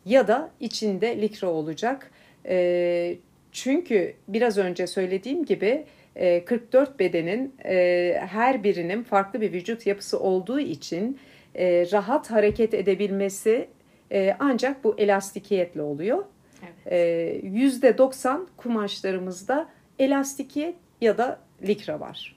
ya 0.05 0.29
da 0.29 0.51
içinde 0.61 1.21
likra 1.21 1.47
olacak. 1.49 2.11
E, 2.47 3.17
çünkü 3.53 4.15
biraz 4.29 4.59
önce 4.59 4.87
söylediğim 4.87 5.45
gibi 5.45 5.85
e, 6.17 6.45
44 6.45 6.99
bedenin 6.99 7.55
e, 7.65 8.15
her 8.29 8.65
birinin 8.65 9.03
farklı 9.03 9.41
bir 9.41 9.53
vücut 9.53 9.87
yapısı 9.87 10.21
olduğu 10.21 10.61
için 10.61 11.19
e, 11.55 11.87
rahat 11.93 12.31
hareket 12.31 12.75
edebilmesi 12.75 13.69
e, 14.13 14.37
ancak 14.39 14.85
bu 14.85 14.95
elastikiyetle 14.99 15.83
oluyor. 15.83 16.25
Evet. 16.63 16.93
E, 16.93 17.49
%90 17.49 18.47
kumaşlarımızda 18.57 19.69
elastikiyet 19.99 20.75
ya 21.01 21.19
da 21.19 21.39
likra 21.62 22.00
var. 22.00 22.37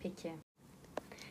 Peki. 0.00 0.32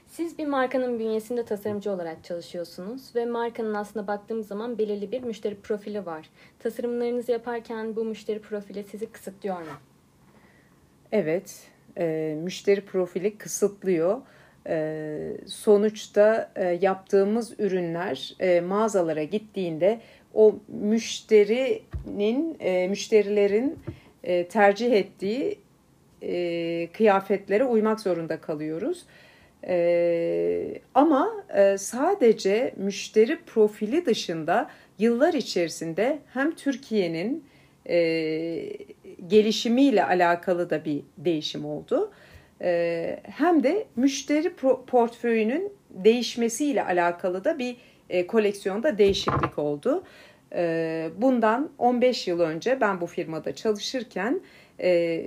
Siz 0.08 0.38
bir 0.38 0.48
markanın 0.48 1.00
bünyesinde 1.00 1.46
tasarımcı 1.46 1.92
olarak 1.92 2.24
çalışıyorsunuz 2.24 3.16
ve 3.16 3.26
markanın 3.26 3.74
aslında 3.74 4.08
baktığımız 4.08 4.48
zaman 4.48 4.78
belirli 4.78 5.12
bir 5.12 5.24
müşteri 5.24 5.56
profili 5.56 6.06
var. 6.06 6.30
Tasarımlarınızı 6.60 7.32
yaparken 7.32 7.96
bu 7.96 8.06
müşteri 8.06 8.42
profili 8.42 8.84
sizi 8.84 9.06
kısıtlıyor 9.06 9.60
mu? 9.60 9.74
Evet, 11.12 11.68
e, 11.98 12.36
müşteri 12.44 12.82
profili 12.82 13.38
kısıtlıyor. 13.38 14.22
E, 14.68 15.38
sonuçta 15.48 16.52
e, 16.56 16.66
yaptığımız 16.66 17.60
ürünler 17.60 18.36
e, 18.40 18.62
mağazalara 18.62 19.24
gittiğinde 19.24 20.00
o 20.34 20.56
müşterinin, 20.68 22.58
e, 22.60 22.88
müşterilerin 22.88 23.80
e, 24.24 24.48
tercih 24.48 24.92
ettiği 24.92 25.60
e, 26.22 26.88
kıyafetlere 26.94 27.64
uymak 27.64 28.00
zorunda 28.00 28.42
kalıyoruz. 28.42 29.06
E, 29.68 30.82
ama 30.96 31.46
e, 31.56 31.78
sadece 31.78 32.74
müşteri 32.78 33.40
profili 33.46 34.06
dışında 34.06 34.70
yıllar 35.00 35.34
içerisinde 35.34 36.20
hem 36.34 36.56
Türkiye'nin 36.56 37.46
e, 37.90 37.98
gelişimiyle 39.28 40.06
alakalı 40.06 40.70
da 40.70 40.86
bir 40.86 41.02
değişim 41.18 41.66
oldu. 41.66 42.12
E, 42.62 43.20
hem 43.24 43.64
de 43.64 43.88
müşteri 43.96 44.54
portföyünün 44.88 45.74
değişmesiyle 45.90 46.84
alakalı 46.84 47.44
da 47.44 47.60
bir 47.60 47.78
e, 48.10 48.28
koleksiyonda 48.28 48.98
değişiklik 48.98 49.60
oldu. 49.60 50.04
E, 50.54 51.10
bundan 51.18 51.70
15 51.78 52.28
yıl 52.28 52.40
önce 52.40 52.82
ben 52.82 53.02
bu 53.02 53.08
firmada 53.08 53.56
çalışırken 53.56 54.42
e, 54.82 55.26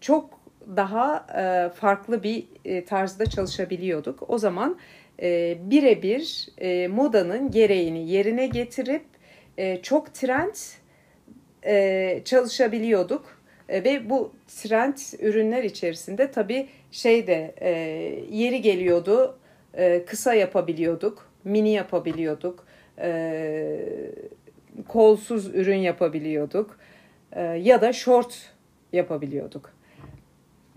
çok 0.00 0.40
daha 0.76 1.26
e, 1.38 1.74
farklı 1.74 2.22
bir 2.22 2.44
e, 2.64 2.84
tarzda 2.84 3.26
çalışabiliyorduk. 3.26 4.30
O 4.30 4.38
zaman 4.38 4.78
birebir 5.58 6.48
modanın 6.88 7.50
gereğini 7.50 8.10
yerine 8.10 8.46
getirip 8.46 9.04
çok 9.82 10.14
trend 10.14 10.54
çalışabiliyorduk. 12.24 13.36
Ve 13.68 14.10
bu 14.10 14.32
trend 14.46 14.96
ürünler 15.20 15.64
içerisinde 15.64 16.30
tabii 16.30 16.68
şey 16.90 17.26
de 17.26 17.54
e, 17.60 17.70
yeri 18.30 18.62
geliyordu 18.62 19.38
e, 19.74 20.04
kısa 20.04 20.34
yapabiliyorduk, 20.34 21.30
mini 21.44 21.70
yapabiliyorduk, 21.70 22.66
e, 22.98 23.78
kolsuz 24.88 25.54
ürün 25.54 25.76
yapabiliyorduk 25.76 26.78
e, 27.32 27.42
ya 27.42 27.80
da 27.80 27.92
short 27.92 28.55
yapabiliyorduk. 28.92 29.72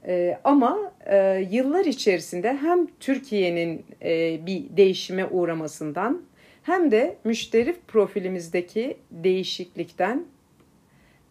E, 0.07 0.39
ama 0.43 0.91
e, 1.05 1.47
yıllar 1.51 1.85
içerisinde 1.85 2.57
hem 2.57 2.87
Türkiye'nin 2.99 3.85
e, 4.01 4.45
bir 4.45 4.77
değişime 4.77 5.25
uğramasından 5.25 6.21
hem 6.63 6.91
de 6.91 7.15
müşteri 7.23 7.75
profilimizdeki 7.87 8.97
değişiklikten 9.11 10.25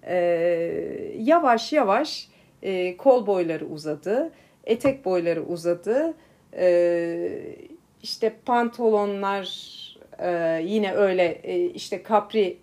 e, 0.06 0.16
yavaş 1.18 1.72
yavaş 1.72 2.28
e, 2.62 2.96
kol 2.96 3.26
boyları 3.26 3.66
uzadı, 3.66 4.32
etek 4.64 5.04
boyları 5.04 5.42
uzadı, 5.42 6.14
e, 6.56 7.28
işte 8.02 8.32
pantolonlar 8.46 9.48
e, 10.18 10.60
yine 10.64 10.92
öyle 10.92 11.24
e, 11.24 11.64
işte 11.64 12.02
kapri 12.02 12.58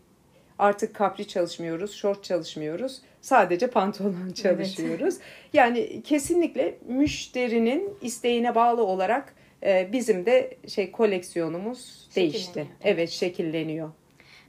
artık 0.60 0.96
kapri 0.96 1.28
çalışmıyoruz, 1.28 1.92
short 1.92 2.24
çalışmıyoruz. 2.24 3.02
Sadece 3.26 3.68
pantolon 3.68 4.32
çalışıyoruz. 4.32 5.16
Evet. 5.16 5.54
Yani 5.54 6.02
kesinlikle 6.04 6.78
müşterinin 6.88 7.94
isteğine 8.02 8.56
bağlı 8.56 8.84
olarak 8.84 9.36
e, 9.64 9.90
bizim 9.92 10.26
de 10.26 10.58
şey 10.68 10.92
koleksiyonumuz 10.92 12.10
değişti. 12.16 12.60
Evet. 12.60 12.68
evet, 12.84 13.10
şekilleniyor. 13.10 13.90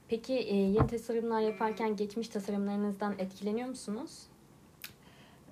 Peki 0.09 0.33
e, 0.33 0.57
yeni 0.57 0.87
tasarımlar 0.87 1.41
yaparken 1.41 1.97
geçmiş 1.97 2.29
tasarımlarınızdan 2.29 3.15
etkileniyor 3.19 3.69
musunuz? 3.69 4.11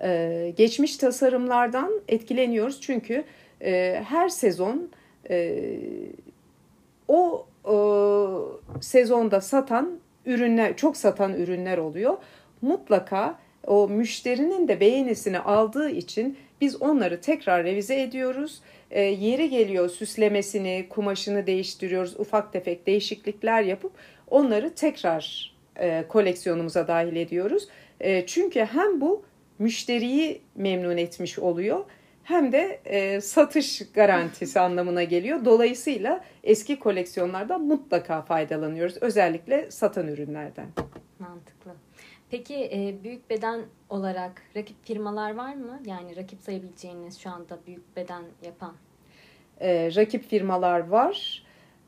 Ee, 0.03 0.53
geçmiş 0.57 0.97
tasarımlardan 0.97 2.01
etkileniyoruz 2.09 2.81
çünkü 2.81 3.25
e, 3.61 4.03
her 4.09 4.29
sezon 4.29 4.91
e, 5.31 5.67
o 7.09 7.47
e, 7.65 7.75
sezonda 8.81 9.41
satan 9.41 9.99
ürünler, 10.27 10.77
çok 10.77 10.97
satan 10.97 11.35
ürünler 11.35 11.79
oluyor. 11.79 12.17
Mutlaka 12.65 13.39
o 13.67 13.89
müşterinin 13.89 14.69
de 14.69 14.81
beğenisini 14.81 15.39
aldığı 15.39 15.91
için 15.91 16.39
biz 16.61 16.83
onları 16.83 17.21
tekrar 17.21 17.65
revize 17.65 18.03
ediyoruz. 18.03 18.61
E, 18.91 19.01
yeri 19.03 19.51
geliyor 19.51 19.89
süslemesini, 19.89 20.87
kumaşını 20.91 21.47
değiştiriyoruz. 21.47 22.21
Ufak 22.21 22.53
tefek 22.53 22.87
değişiklikler 22.87 23.63
yapıp 23.63 23.93
onları 24.31 24.75
tekrar 24.75 25.55
e, 25.77 26.05
koleksiyonumuza 26.09 26.89
dahil 26.89 27.17
ediyoruz. 27.17 27.69
E, 28.01 28.27
çünkü 28.27 28.61
hem 28.61 29.01
bu 29.01 29.25
müşteriyi 29.59 30.41
memnun 30.55 30.97
etmiş 30.97 31.39
oluyor 31.39 31.85
hem 32.23 32.53
de 32.53 32.81
e, 32.85 33.21
satış 33.21 33.83
garantisi 33.95 34.61
anlamına 34.61 35.03
geliyor. 35.03 35.45
Dolayısıyla 35.45 36.25
eski 36.45 36.79
koleksiyonlardan 36.79 37.63
mutlaka 37.63 38.23
faydalanıyoruz. 38.23 38.97
Özellikle 39.01 39.71
satan 39.71 40.09
ürünlerden. 40.09 40.67
Mantıklı. 41.19 41.84
Peki 42.35 42.71
e, 42.73 43.05
büyük 43.05 43.31
beden 43.31 43.61
olarak 43.91 44.43
rakip 44.57 44.85
firmalar 44.85 45.35
var 45.35 45.55
mı? 45.55 45.81
Yani 45.87 46.17
rakip 46.17 46.41
sayabileceğiniz 46.41 47.19
şu 47.19 47.31
anda 47.31 47.59
büyük 47.67 47.97
beden 47.97 48.23
yapan. 48.43 48.73
E, 49.61 49.95
rakip 49.97 50.29
firmalar 50.29 50.89
var. 50.89 51.45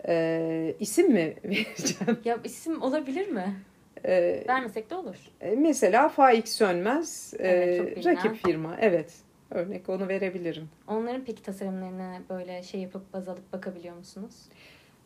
E, 0.08 0.74
isim 0.80 1.12
mi 1.12 1.34
vereceğim? 1.44 2.18
Ya 2.24 2.38
isim 2.44 2.82
olabilir 2.82 3.28
mi? 3.28 3.56
E, 4.04 4.44
Vermesek 4.48 4.90
de 4.90 4.94
olur. 4.94 5.16
E, 5.40 5.50
mesela 5.50 6.08
Faik 6.08 6.48
Sönmez 6.48 7.34
e, 7.38 7.48
evet, 7.48 8.06
rakip 8.06 8.36
firma. 8.36 8.76
Evet. 8.80 9.14
Örnek 9.50 9.88
onu 9.88 10.08
verebilirim. 10.08 10.68
Onların 10.88 11.24
peki 11.24 11.42
tasarımlarını 11.42 12.22
böyle 12.30 12.62
şey 12.62 12.80
yapıp 12.80 13.12
baz 13.12 13.28
alıp 13.28 13.52
bakabiliyor 13.52 13.96
musunuz? 13.96 14.34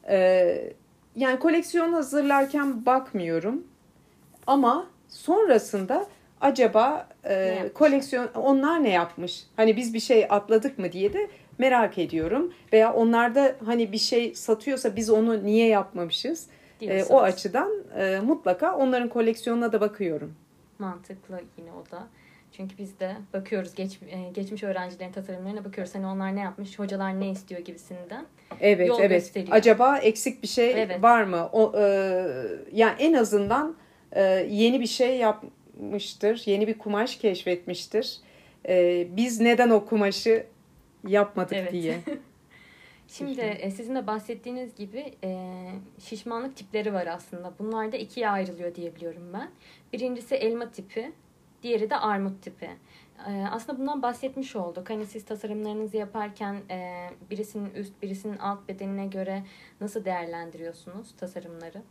Ee, 0.09 0.73
yani 1.17 1.39
koleksiyon 1.39 1.93
hazırlarken 1.93 2.87
bakmıyorum. 2.87 3.67
Ama 4.47 4.91
sonrasında 5.11 6.07
acaba 6.41 7.09
e, 7.25 7.69
koleksiyon 7.75 8.29
onlar 8.35 8.85
ne 8.85 8.91
yapmış? 8.91 9.45
Hani 9.57 9.77
biz 9.77 9.95
bir 9.95 10.01
şey 10.01 10.27
atladık 10.31 10.79
mı 10.79 10.93
diye 10.93 11.13
de 11.13 11.31
merak 11.59 11.99
ediyorum. 11.99 12.53
Veya 12.73 12.93
onlarda 12.93 13.53
hani 13.65 13.93
bir 13.93 13.99
şey 13.99 14.35
satıyorsa 14.35 14.97
biz 14.97 15.11
onu 15.11 15.45
niye 15.45 15.67
yapmamışız? 15.67 16.47
E, 16.83 17.05
o 17.05 17.21
açıdan 17.21 17.73
e, 17.99 18.21
mutlaka 18.21 18.77
onların 18.77 19.09
koleksiyonuna 19.09 19.73
da 19.73 19.81
bakıyorum. 19.81 20.35
Mantıklı 20.79 21.41
yine 21.59 21.71
o 21.73 21.91
da. 21.91 22.07
Çünkü 22.53 22.79
biz 22.79 23.01
de 23.01 23.17
bakıyoruz 23.35 23.75
geç, 23.75 23.99
e, 24.11 24.31
geçmiş 24.35 24.63
öğrencilerin 24.63 25.13
tasarımlarına 25.13 25.65
bakıyoruz. 25.65 25.95
Hani 25.95 26.07
onlar 26.07 26.37
ne 26.37 26.41
yapmış, 26.41 26.79
hocalar 26.79 27.21
ne 27.21 27.31
istiyor 27.31 27.61
gibisinden. 27.61 28.27
Evet, 28.61 28.89
Yol 28.89 29.01
evet. 29.01 29.11
Gösteriyor. 29.11 29.57
Acaba 29.57 29.99
eksik 29.99 30.43
bir 30.43 30.49
şey 30.49 30.83
evet. 30.83 31.03
var 31.03 31.23
mı? 31.23 31.49
O 31.53 31.73
e, 31.79 31.83
yani 32.73 32.95
en 32.99 33.13
azından 33.13 33.77
e, 34.13 34.23
yeni 34.51 34.81
bir 34.81 34.87
şey 34.87 35.17
yapmıştır, 35.19 36.43
yeni 36.47 36.67
bir 36.67 36.79
kumaş 36.79 37.17
keşfetmiştir. 37.17 38.17
E, 38.69 39.07
biz 39.17 39.41
neden 39.41 39.71
o 39.71 39.87
kumaşı 39.87 40.47
yapmadık 41.07 41.53
evet. 41.53 41.73
diye. 41.73 42.01
Şimdi 43.09 43.41
e, 43.41 43.71
sizin 43.71 43.95
de 43.95 44.07
bahsettiğiniz 44.07 44.75
gibi 44.75 45.15
e, 45.25 45.39
şişmanlık 45.99 46.57
tipleri 46.57 46.93
var 46.93 47.07
aslında. 47.07 47.53
Bunlar 47.59 47.93
da 47.93 47.97
ikiye 47.97 48.29
ayrılıyor 48.29 48.75
diyebiliyorum 48.75 49.33
ben. 49.33 49.51
Birincisi 49.93 50.35
elma 50.35 50.71
tipi, 50.71 51.13
Diğeri 51.63 51.91
de 51.91 51.97
armut 51.97 52.43
tipi. 52.43 52.71
Aslında 53.51 53.79
bundan 53.79 54.03
bahsetmiş 54.03 54.57
olduk. 54.57 54.91
Hani 54.91 55.07
siz 55.07 55.25
tasarımlarınızı 55.25 55.97
yaparken 55.97 56.57
e, 56.71 57.09
birisinin 57.31 57.75
üst, 57.75 58.03
birisinin 58.03 58.39
alt 58.39 58.69
bedenine 58.69 59.07
göre 59.07 59.43
nasıl 59.81 60.05
değerlendiriyorsunuz 60.05 61.17
tasarımları? 61.17 61.83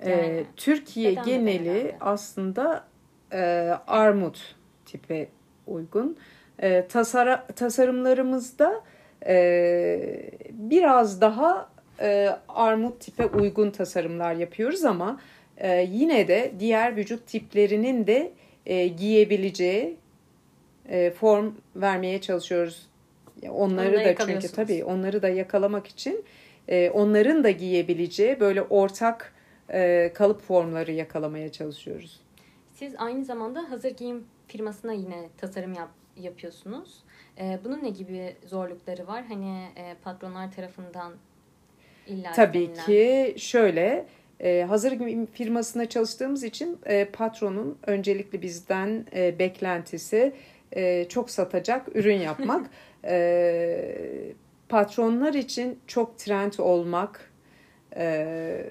Ee, 0.00 0.10
yani, 0.10 0.44
Türkiye 0.56 1.14
geneli 1.14 1.94
aslında 2.00 2.84
e, 3.32 3.38
armut 3.86 4.54
tipi 4.84 5.28
uygun. 5.66 6.16
E, 6.62 6.86
tasara, 6.86 7.46
tasarımlarımızda 7.46 8.82
e, 9.26 10.30
biraz 10.50 11.20
daha 11.20 11.68
e, 12.00 12.30
armut 12.48 13.00
tipe 13.00 13.26
uygun 13.26 13.70
tasarımlar 13.70 14.34
yapıyoruz 14.34 14.84
ama 14.84 15.20
e, 15.58 15.88
yine 15.90 16.28
de 16.28 16.52
diğer 16.58 16.96
vücut 16.96 17.26
tiplerinin 17.26 18.06
de 18.06 18.32
e, 18.66 18.88
giyebileceği 18.88 19.96
e, 20.88 21.10
form 21.10 21.52
vermeye 21.76 22.20
çalışıyoruz. 22.20 22.86
Onları 23.50 24.00
da 24.00 24.04
da 24.04 24.26
çünkü 24.26 24.48
tabii 24.48 24.84
onları 24.84 25.22
da 25.22 25.28
yakalamak 25.28 25.86
için 25.86 26.24
e, 26.68 26.90
onların 26.90 27.44
da 27.44 27.50
giyebileceği 27.50 28.40
böyle 28.40 28.62
ortak 28.62 29.32
e, 29.72 30.12
kalıp 30.14 30.42
formları 30.42 30.92
yakalamaya 30.92 31.52
çalışıyoruz. 31.52 32.20
Siz 32.74 32.94
aynı 32.98 33.24
zamanda 33.24 33.70
hazır 33.70 33.90
giyim 33.90 34.24
firmasına 34.48 34.92
yine 34.92 35.28
tasarım 35.36 35.74
yap, 35.74 35.88
yapıyorsunuz. 36.16 37.02
E, 37.38 37.58
bunun 37.64 37.82
ne 37.82 37.90
gibi 37.90 38.36
zorlukları 38.46 39.06
var? 39.06 39.24
Hani 39.28 39.64
e, 39.76 39.94
patronlar 40.04 40.52
tarafından 40.52 41.12
illa 42.06 42.32
Tabii 42.32 42.58
istenilen- 42.58 42.86
ki 42.86 43.34
şöyle 43.38 44.06
e, 44.40 44.62
hazır 44.68 44.92
giyim 44.92 45.26
firmasına 45.26 45.88
çalıştığımız 45.88 46.44
için 46.44 46.78
e, 46.86 47.04
patronun 47.04 47.78
öncelikli 47.86 48.42
bizden 48.42 49.06
e, 49.14 49.38
beklentisi 49.38 50.32
e, 50.72 51.04
çok 51.08 51.30
satacak 51.30 51.96
ürün 51.96 52.18
yapmak. 52.20 52.70
e, 53.04 54.32
patronlar 54.68 55.34
için 55.34 55.78
çok 55.86 56.18
trend 56.18 56.52
olmak, 56.58 57.30
e, 57.96 58.66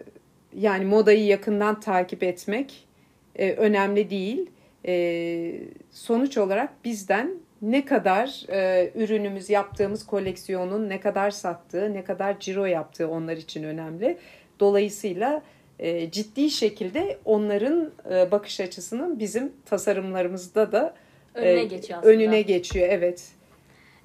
yani 0.58 0.86
modayı 0.86 1.26
yakından 1.26 1.80
takip 1.80 2.24
etmek 2.24 2.88
e, 3.36 3.52
önemli 3.52 4.10
değil. 4.10 4.50
E, 4.88 5.54
sonuç 5.92 6.38
olarak 6.38 6.86
bizden 6.86 7.32
ne 7.62 7.86
kadar 7.86 8.46
e, 8.50 8.92
ürünümüz 8.96 9.50
yaptığımız 9.50 10.06
koleksiyonun 10.06 10.90
ne 10.90 11.00
kadar 11.00 11.32
sattığı, 11.32 11.94
ne 11.94 12.04
kadar 12.04 12.40
ciro 12.40 12.66
yaptığı 12.66 13.10
onlar 13.10 13.38
için 13.38 13.64
önemli. 13.64 14.18
Dolayısıyla 14.60 15.42
e, 15.80 16.12
ciddi 16.12 16.50
şekilde 16.50 17.18
onların 17.26 17.92
e, 18.12 18.32
bakış 18.32 18.60
açısının 18.60 19.20
bizim 19.20 19.54
tasarımlarımızda 19.66 20.72
da 20.72 20.96
önüne 21.36 21.62
e, 21.62 21.66
geçiyor 21.66 22.00
aslında. 22.00 22.14
önüne 22.14 22.42
geçiyor. 22.42 22.88
Evet. 22.90 23.24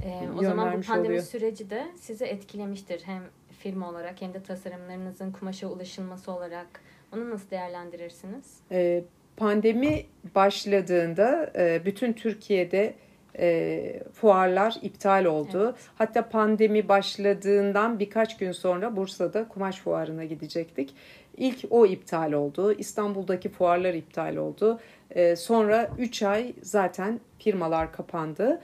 Ee, 0.04 0.28
o 0.38 0.42
zaman 0.42 0.78
bu 0.78 0.80
pandemi 0.82 1.08
oluyor. 1.08 1.22
süreci 1.22 1.70
de 1.70 1.86
sizi 2.00 2.24
etkilemiştir. 2.24 3.02
Hem 3.04 3.22
firma 3.61 3.88
olarak 3.88 4.23
hem 4.23 4.35
de 4.35 4.42
tasarımlarınızın 4.42 5.33
kumaşa 5.33 5.66
ulaşılması 5.66 6.33
olarak. 6.33 6.66
Onu 7.14 7.31
nasıl 7.31 7.51
değerlendirirsiniz? 7.51 8.59
E, 8.70 9.05
pandemi 9.37 10.07
başladığında 10.35 11.53
e, 11.57 11.85
bütün 11.85 12.12
Türkiye'de 12.12 12.94
e, 13.38 14.03
fuarlar 14.12 14.77
iptal 14.83 15.25
oldu. 15.25 15.64
Evet. 15.64 15.90
Hatta 15.94 16.29
pandemi 16.29 16.88
başladığından 16.88 17.99
birkaç 17.99 18.37
gün 18.37 18.53
sonra 18.53 18.96
Bursa'da 18.96 19.49
kumaş 19.49 19.79
fuarına 19.81 20.25
gidecektik. 20.25 20.94
İlk 21.37 21.64
o 21.70 21.87
iptal 21.87 22.33
oldu. 22.33 22.73
İstanbul'daki 22.73 23.49
fuarlar 23.49 23.94
iptal 23.94 24.37
oldu. 24.37 24.81
E, 25.11 25.37
sonra 25.37 25.90
3 25.99 26.23
ay 26.23 26.55
zaten 26.62 27.20
firmalar 27.38 27.92
kapandı. 27.92 28.61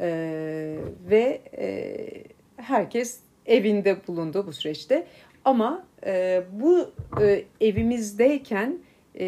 E, 0.00 0.78
ve 1.10 1.40
e, 1.58 1.96
herkes 2.56 3.20
evinde 3.46 4.06
bulundu 4.06 4.46
bu 4.46 4.52
süreçte. 4.52 5.06
Ama 5.44 5.86
e, 6.06 6.42
bu 6.52 6.90
e, 7.20 7.44
evimizdeyken 7.60 8.78
e, 9.20 9.26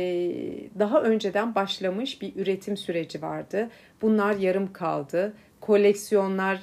daha 0.78 1.02
önceden 1.02 1.54
başlamış 1.54 2.22
bir 2.22 2.36
üretim 2.36 2.76
süreci 2.76 3.22
vardı. 3.22 3.70
Bunlar 4.02 4.36
yarım 4.36 4.72
kaldı. 4.72 5.32
Koleksiyonlar 5.60 6.60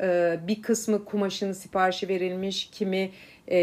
e, 0.00 0.38
bir 0.48 0.62
kısmı 0.62 1.04
kumaşın 1.04 1.52
siparişi 1.52 2.08
verilmiş, 2.08 2.70
kimi 2.70 3.10
e, 3.48 3.58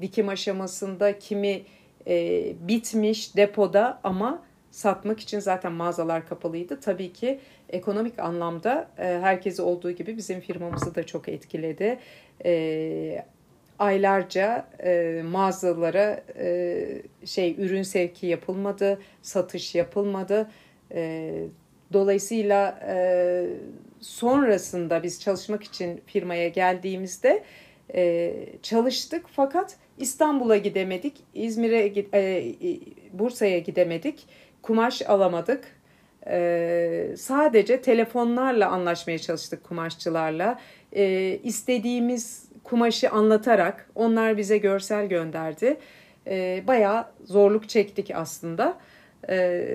dikim 0.00 0.28
aşamasında, 0.28 1.18
kimi 1.18 1.62
e, 2.06 2.42
bitmiş 2.68 3.36
depoda 3.36 4.00
ama 4.04 4.42
satmak 4.70 5.20
için 5.20 5.38
zaten 5.38 5.72
mağazalar 5.72 6.28
kapalıydı. 6.28 6.80
Tabii 6.80 7.12
ki 7.12 7.40
ekonomik 7.68 8.18
anlamda 8.18 8.88
e, 8.98 9.04
herkesi 9.04 9.62
olduğu 9.62 9.90
gibi 9.90 10.16
bizim 10.16 10.40
firmamızı 10.40 10.94
da 10.94 11.06
çok 11.06 11.28
etkiledi. 11.28 11.98
E, 12.44 13.24
aylarca 13.78 14.68
e, 14.84 15.22
mağazalara 15.30 16.22
e, 16.38 17.02
şey 17.24 17.54
ürün 17.58 17.82
sevki 17.82 18.26
yapılmadı, 18.26 19.00
satış 19.22 19.74
yapılmadı. 19.74 20.50
E, 20.94 21.32
dolayısıyla 21.92 22.80
e, 22.88 23.46
sonrasında 24.00 25.02
biz 25.02 25.20
çalışmak 25.20 25.64
için 25.64 26.00
firmaya 26.06 26.48
geldiğimizde 26.48 27.42
e, 27.94 28.34
çalıştık 28.62 29.26
fakat 29.32 29.76
İstanbul'a 29.98 30.56
gidemedik, 30.56 31.16
İzmir'e 31.34 32.04
e, 32.14 32.54
Bursa'ya 33.12 33.58
gidemedik, 33.58 34.26
kumaş 34.62 35.02
alamadık. 35.02 35.76
E, 36.26 37.14
sadece 37.16 37.82
telefonlarla 37.82 38.68
anlaşmaya 38.68 39.18
çalıştık 39.18 39.64
kumaşçılarla. 39.64 40.58
E, 40.96 41.38
istediğimiz 41.42 42.48
kumaşı 42.64 43.10
anlatarak 43.10 43.90
onlar 43.94 44.36
bize 44.36 44.58
görsel 44.58 45.06
gönderdi. 45.06 45.76
E, 46.26 46.64
bayağı 46.66 47.06
zorluk 47.24 47.68
çektik 47.68 48.10
aslında. 48.14 48.78
E, 49.28 49.68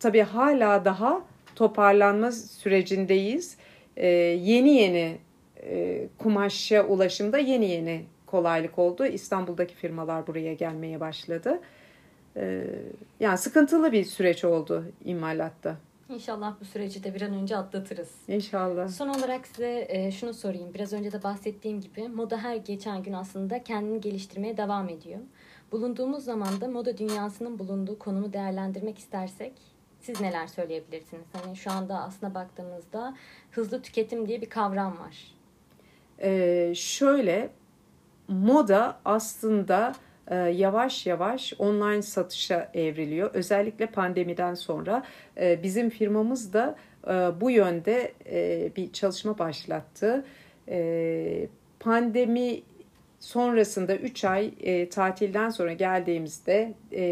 tabii 0.00 0.22
hala 0.22 0.84
daha 0.84 1.22
toparlanma 1.54 2.32
sürecindeyiz. 2.32 3.56
E, 3.96 4.06
yeni 4.06 4.74
yeni 4.74 5.16
e, 5.62 6.06
kumaşa 6.18 6.84
ulaşımda 6.86 7.38
yeni 7.38 7.66
yeni 7.66 8.04
kolaylık 8.26 8.78
oldu. 8.78 9.06
İstanbul'daki 9.06 9.74
firmalar 9.74 10.26
buraya 10.26 10.54
gelmeye 10.54 11.00
başladı. 11.00 11.60
E, 12.36 12.62
yani 13.20 13.38
sıkıntılı 13.38 13.92
bir 13.92 14.04
süreç 14.04 14.44
oldu 14.44 14.84
imalatta. 15.04 15.76
İnşallah 16.08 16.54
bu 16.60 16.64
süreci 16.64 17.04
de 17.04 17.14
bir 17.14 17.22
an 17.22 17.32
önce 17.32 17.56
atlatırız. 17.56 18.10
İnşallah. 18.28 18.88
Son 18.88 19.08
olarak 19.08 19.46
size 19.46 19.86
e, 19.88 20.10
şunu 20.10 20.34
sorayım. 20.34 20.74
Biraz 20.74 20.92
önce 20.92 21.12
de 21.12 21.22
bahsettiğim 21.22 21.80
gibi 21.80 22.08
moda 22.08 22.38
her 22.38 22.56
geçen 22.56 23.02
gün 23.02 23.12
aslında 23.12 23.62
kendini 23.62 24.00
geliştirmeye 24.00 24.56
devam 24.56 24.88
ediyor. 24.88 25.20
Bulunduğumuz 25.72 26.24
zamanda 26.24 26.68
moda 26.68 26.98
dünyasının 26.98 27.58
bulunduğu 27.58 27.98
konumu 27.98 28.32
değerlendirmek 28.32 28.98
istersek 28.98 29.52
siz 30.00 30.20
neler 30.20 30.46
söyleyebilirsiniz? 30.46 31.26
Hani 31.32 31.56
şu 31.56 31.70
anda 31.70 32.00
aslında 32.02 32.34
baktığımızda 32.34 33.16
hızlı 33.50 33.82
tüketim 33.82 34.28
diye 34.28 34.40
bir 34.40 34.50
kavram 34.50 34.98
var. 34.98 35.34
Ee, 36.22 36.72
şöyle 36.76 37.50
moda 38.28 38.98
aslında 39.04 39.92
yavaş 40.34 41.06
yavaş 41.06 41.54
online 41.58 42.02
satışa 42.02 42.70
evriliyor. 42.74 43.30
Özellikle 43.34 43.86
pandemiden 43.86 44.54
sonra 44.54 45.02
e, 45.40 45.62
bizim 45.62 45.90
firmamız 45.90 46.52
da 46.52 46.76
e, 47.06 47.10
bu 47.40 47.50
yönde 47.50 48.12
e, 48.30 48.70
bir 48.76 48.92
çalışma 48.92 49.38
başlattı. 49.38 50.24
E, 50.68 51.46
pandemi 51.80 52.62
sonrasında 53.20 53.96
3 53.96 54.24
ay 54.24 54.50
e, 54.60 54.88
tatilden 54.88 55.50
sonra 55.50 55.72
geldiğimizde 55.72 56.74
e, 56.92 57.02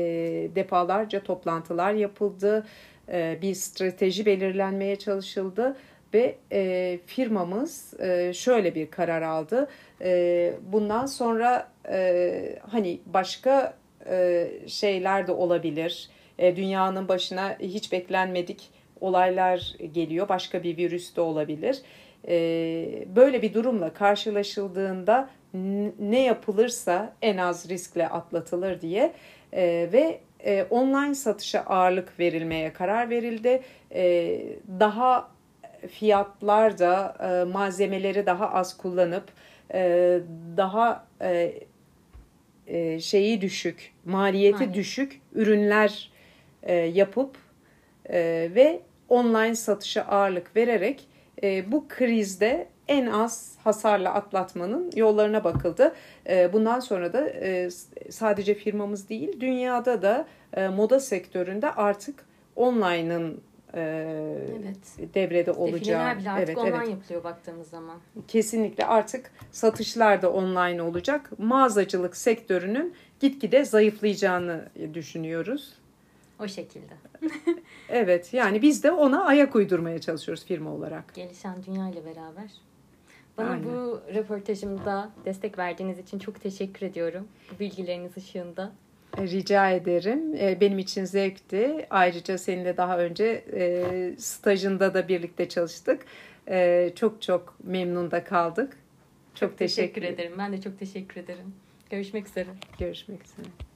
defalarca 0.54 1.22
toplantılar 1.22 1.92
yapıldı. 1.92 2.66
E, 3.08 3.38
bir 3.42 3.54
strateji 3.54 4.26
belirlenmeye 4.26 4.96
çalışıldı 4.96 5.76
ve 6.14 6.34
e, 6.52 6.98
firmamız 7.06 8.00
e, 8.00 8.32
şöyle 8.32 8.74
bir 8.74 8.90
karar 8.90 9.22
aldı. 9.22 9.68
E, 10.00 10.52
bundan 10.72 11.06
sonra 11.06 11.68
e, 11.88 12.58
hani 12.70 13.00
başka 13.06 13.74
e, 14.10 14.48
şeyler 14.66 15.26
de 15.26 15.32
olabilir. 15.32 16.08
E, 16.38 16.56
dünyanın 16.56 17.08
başına 17.08 17.56
hiç 17.60 17.92
beklenmedik 17.92 18.70
olaylar 19.00 19.74
geliyor. 19.92 20.28
Başka 20.28 20.62
bir 20.62 20.76
virüs 20.76 21.16
de 21.16 21.20
olabilir. 21.20 21.82
E, 22.28 22.36
böyle 23.16 23.42
bir 23.42 23.54
durumla 23.54 23.92
karşılaşıldığında 23.92 25.30
ne 25.98 26.22
yapılırsa 26.22 27.12
en 27.22 27.36
az 27.36 27.68
riskle 27.68 28.08
atlatılır 28.08 28.80
diye 28.80 29.12
e, 29.52 29.88
ve 29.92 30.20
e, 30.44 30.62
online 30.70 31.14
satışa 31.14 31.60
ağırlık 31.60 32.20
verilmeye 32.20 32.72
karar 32.72 33.10
verildi. 33.10 33.62
E, 33.94 34.40
daha 34.80 35.33
fiyatlar 35.88 36.78
da 36.78 37.16
e, 37.20 37.52
malzemeleri 37.52 38.26
daha 38.26 38.50
az 38.50 38.76
kullanıp 38.76 39.24
e, 39.74 40.20
daha 40.56 41.06
e, 41.20 41.54
e, 42.66 43.00
şeyi 43.00 43.40
düşük, 43.40 43.92
maliyeti 44.04 44.58
Maliyet. 44.58 44.74
düşük 44.74 45.20
ürünler 45.34 46.10
e, 46.62 46.74
yapıp 46.74 47.36
e, 48.10 48.18
ve 48.54 48.80
online 49.08 49.54
satışa 49.54 50.02
ağırlık 50.02 50.56
vererek 50.56 51.08
e, 51.42 51.72
bu 51.72 51.88
krizde 51.88 52.68
en 52.88 53.06
az 53.06 53.54
hasarla 53.64 54.14
atlatmanın 54.14 54.90
yollarına 54.96 55.44
bakıldı. 55.44 55.94
E, 56.28 56.52
bundan 56.52 56.80
sonra 56.80 57.12
da 57.12 57.28
e, 57.28 57.70
sadece 58.10 58.54
firmamız 58.54 59.08
değil, 59.08 59.40
dünyada 59.40 60.02
da 60.02 60.26
e, 60.56 60.68
moda 60.68 61.00
sektöründe 61.00 61.70
artık 61.70 62.24
online'ın 62.56 63.40
Evet. 63.76 65.14
devrede 65.14 65.52
olacağı. 65.52 66.16
Defileler 66.16 66.18
bile 66.18 66.30
artık 66.30 66.48
evet, 66.48 66.58
online 66.58 66.76
evet. 66.76 66.88
yapılıyor 66.88 67.24
baktığımız 67.24 67.68
zaman. 67.68 67.98
Kesinlikle 68.28 68.86
artık 68.86 69.30
satışlar 69.52 70.22
da 70.22 70.32
online 70.32 70.82
olacak. 70.82 71.30
Mağazacılık 71.38 72.16
sektörünün 72.16 72.94
gitgide 73.20 73.64
zayıflayacağını 73.64 74.68
düşünüyoruz. 74.94 75.74
O 76.40 76.48
şekilde. 76.48 76.94
Evet 77.88 78.34
yani 78.34 78.62
biz 78.62 78.82
de 78.82 78.92
ona 78.92 79.24
ayak 79.24 79.56
uydurmaya 79.56 80.00
çalışıyoruz 80.00 80.44
firma 80.44 80.70
olarak. 80.70 81.14
Gelişen 81.14 81.56
dünya 81.66 81.88
ile 81.88 82.04
beraber. 82.04 82.50
Bana 83.38 83.50
Aynen. 83.50 83.64
bu 83.64 84.00
röportajımda 84.14 85.10
destek 85.24 85.58
verdiğiniz 85.58 85.98
için 85.98 86.18
çok 86.18 86.40
teşekkür 86.40 86.86
ediyorum. 86.86 87.28
Bu 87.54 87.58
bilgileriniz 87.58 88.16
ışığında. 88.16 88.72
Rica 89.18 89.70
ederim. 89.70 90.34
E, 90.34 90.60
Benim 90.60 90.78
için 90.78 91.04
zevkti. 91.04 91.86
Ayrıca 91.90 92.38
seninle 92.38 92.76
daha 92.76 92.98
önce 92.98 93.44
e, 93.52 94.14
stajında 94.18 94.94
da 94.94 95.08
birlikte 95.08 95.48
çalıştık. 95.48 96.02
E, 96.48 96.90
Çok 96.96 97.22
çok 97.22 97.54
memnun 97.64 98.10
da 98.10 98.24
kaldık. 98.24 98.76
Çok, 99.34 99.58
teşekkür, 99.58 99.92
teşekkür 99.92 100.14
ederim. 100.14 100.32
Ben 100.38 100.52
de 100.52 100.60
çok 100.60 100.78
teşekkür 100.78 101.20
ederim. 101.20 101.54
Görüşmek 101.90 102.26
üzere. 102.26 102.48
Görüşmek 102.78 103.24
üzere. 103.24 103.73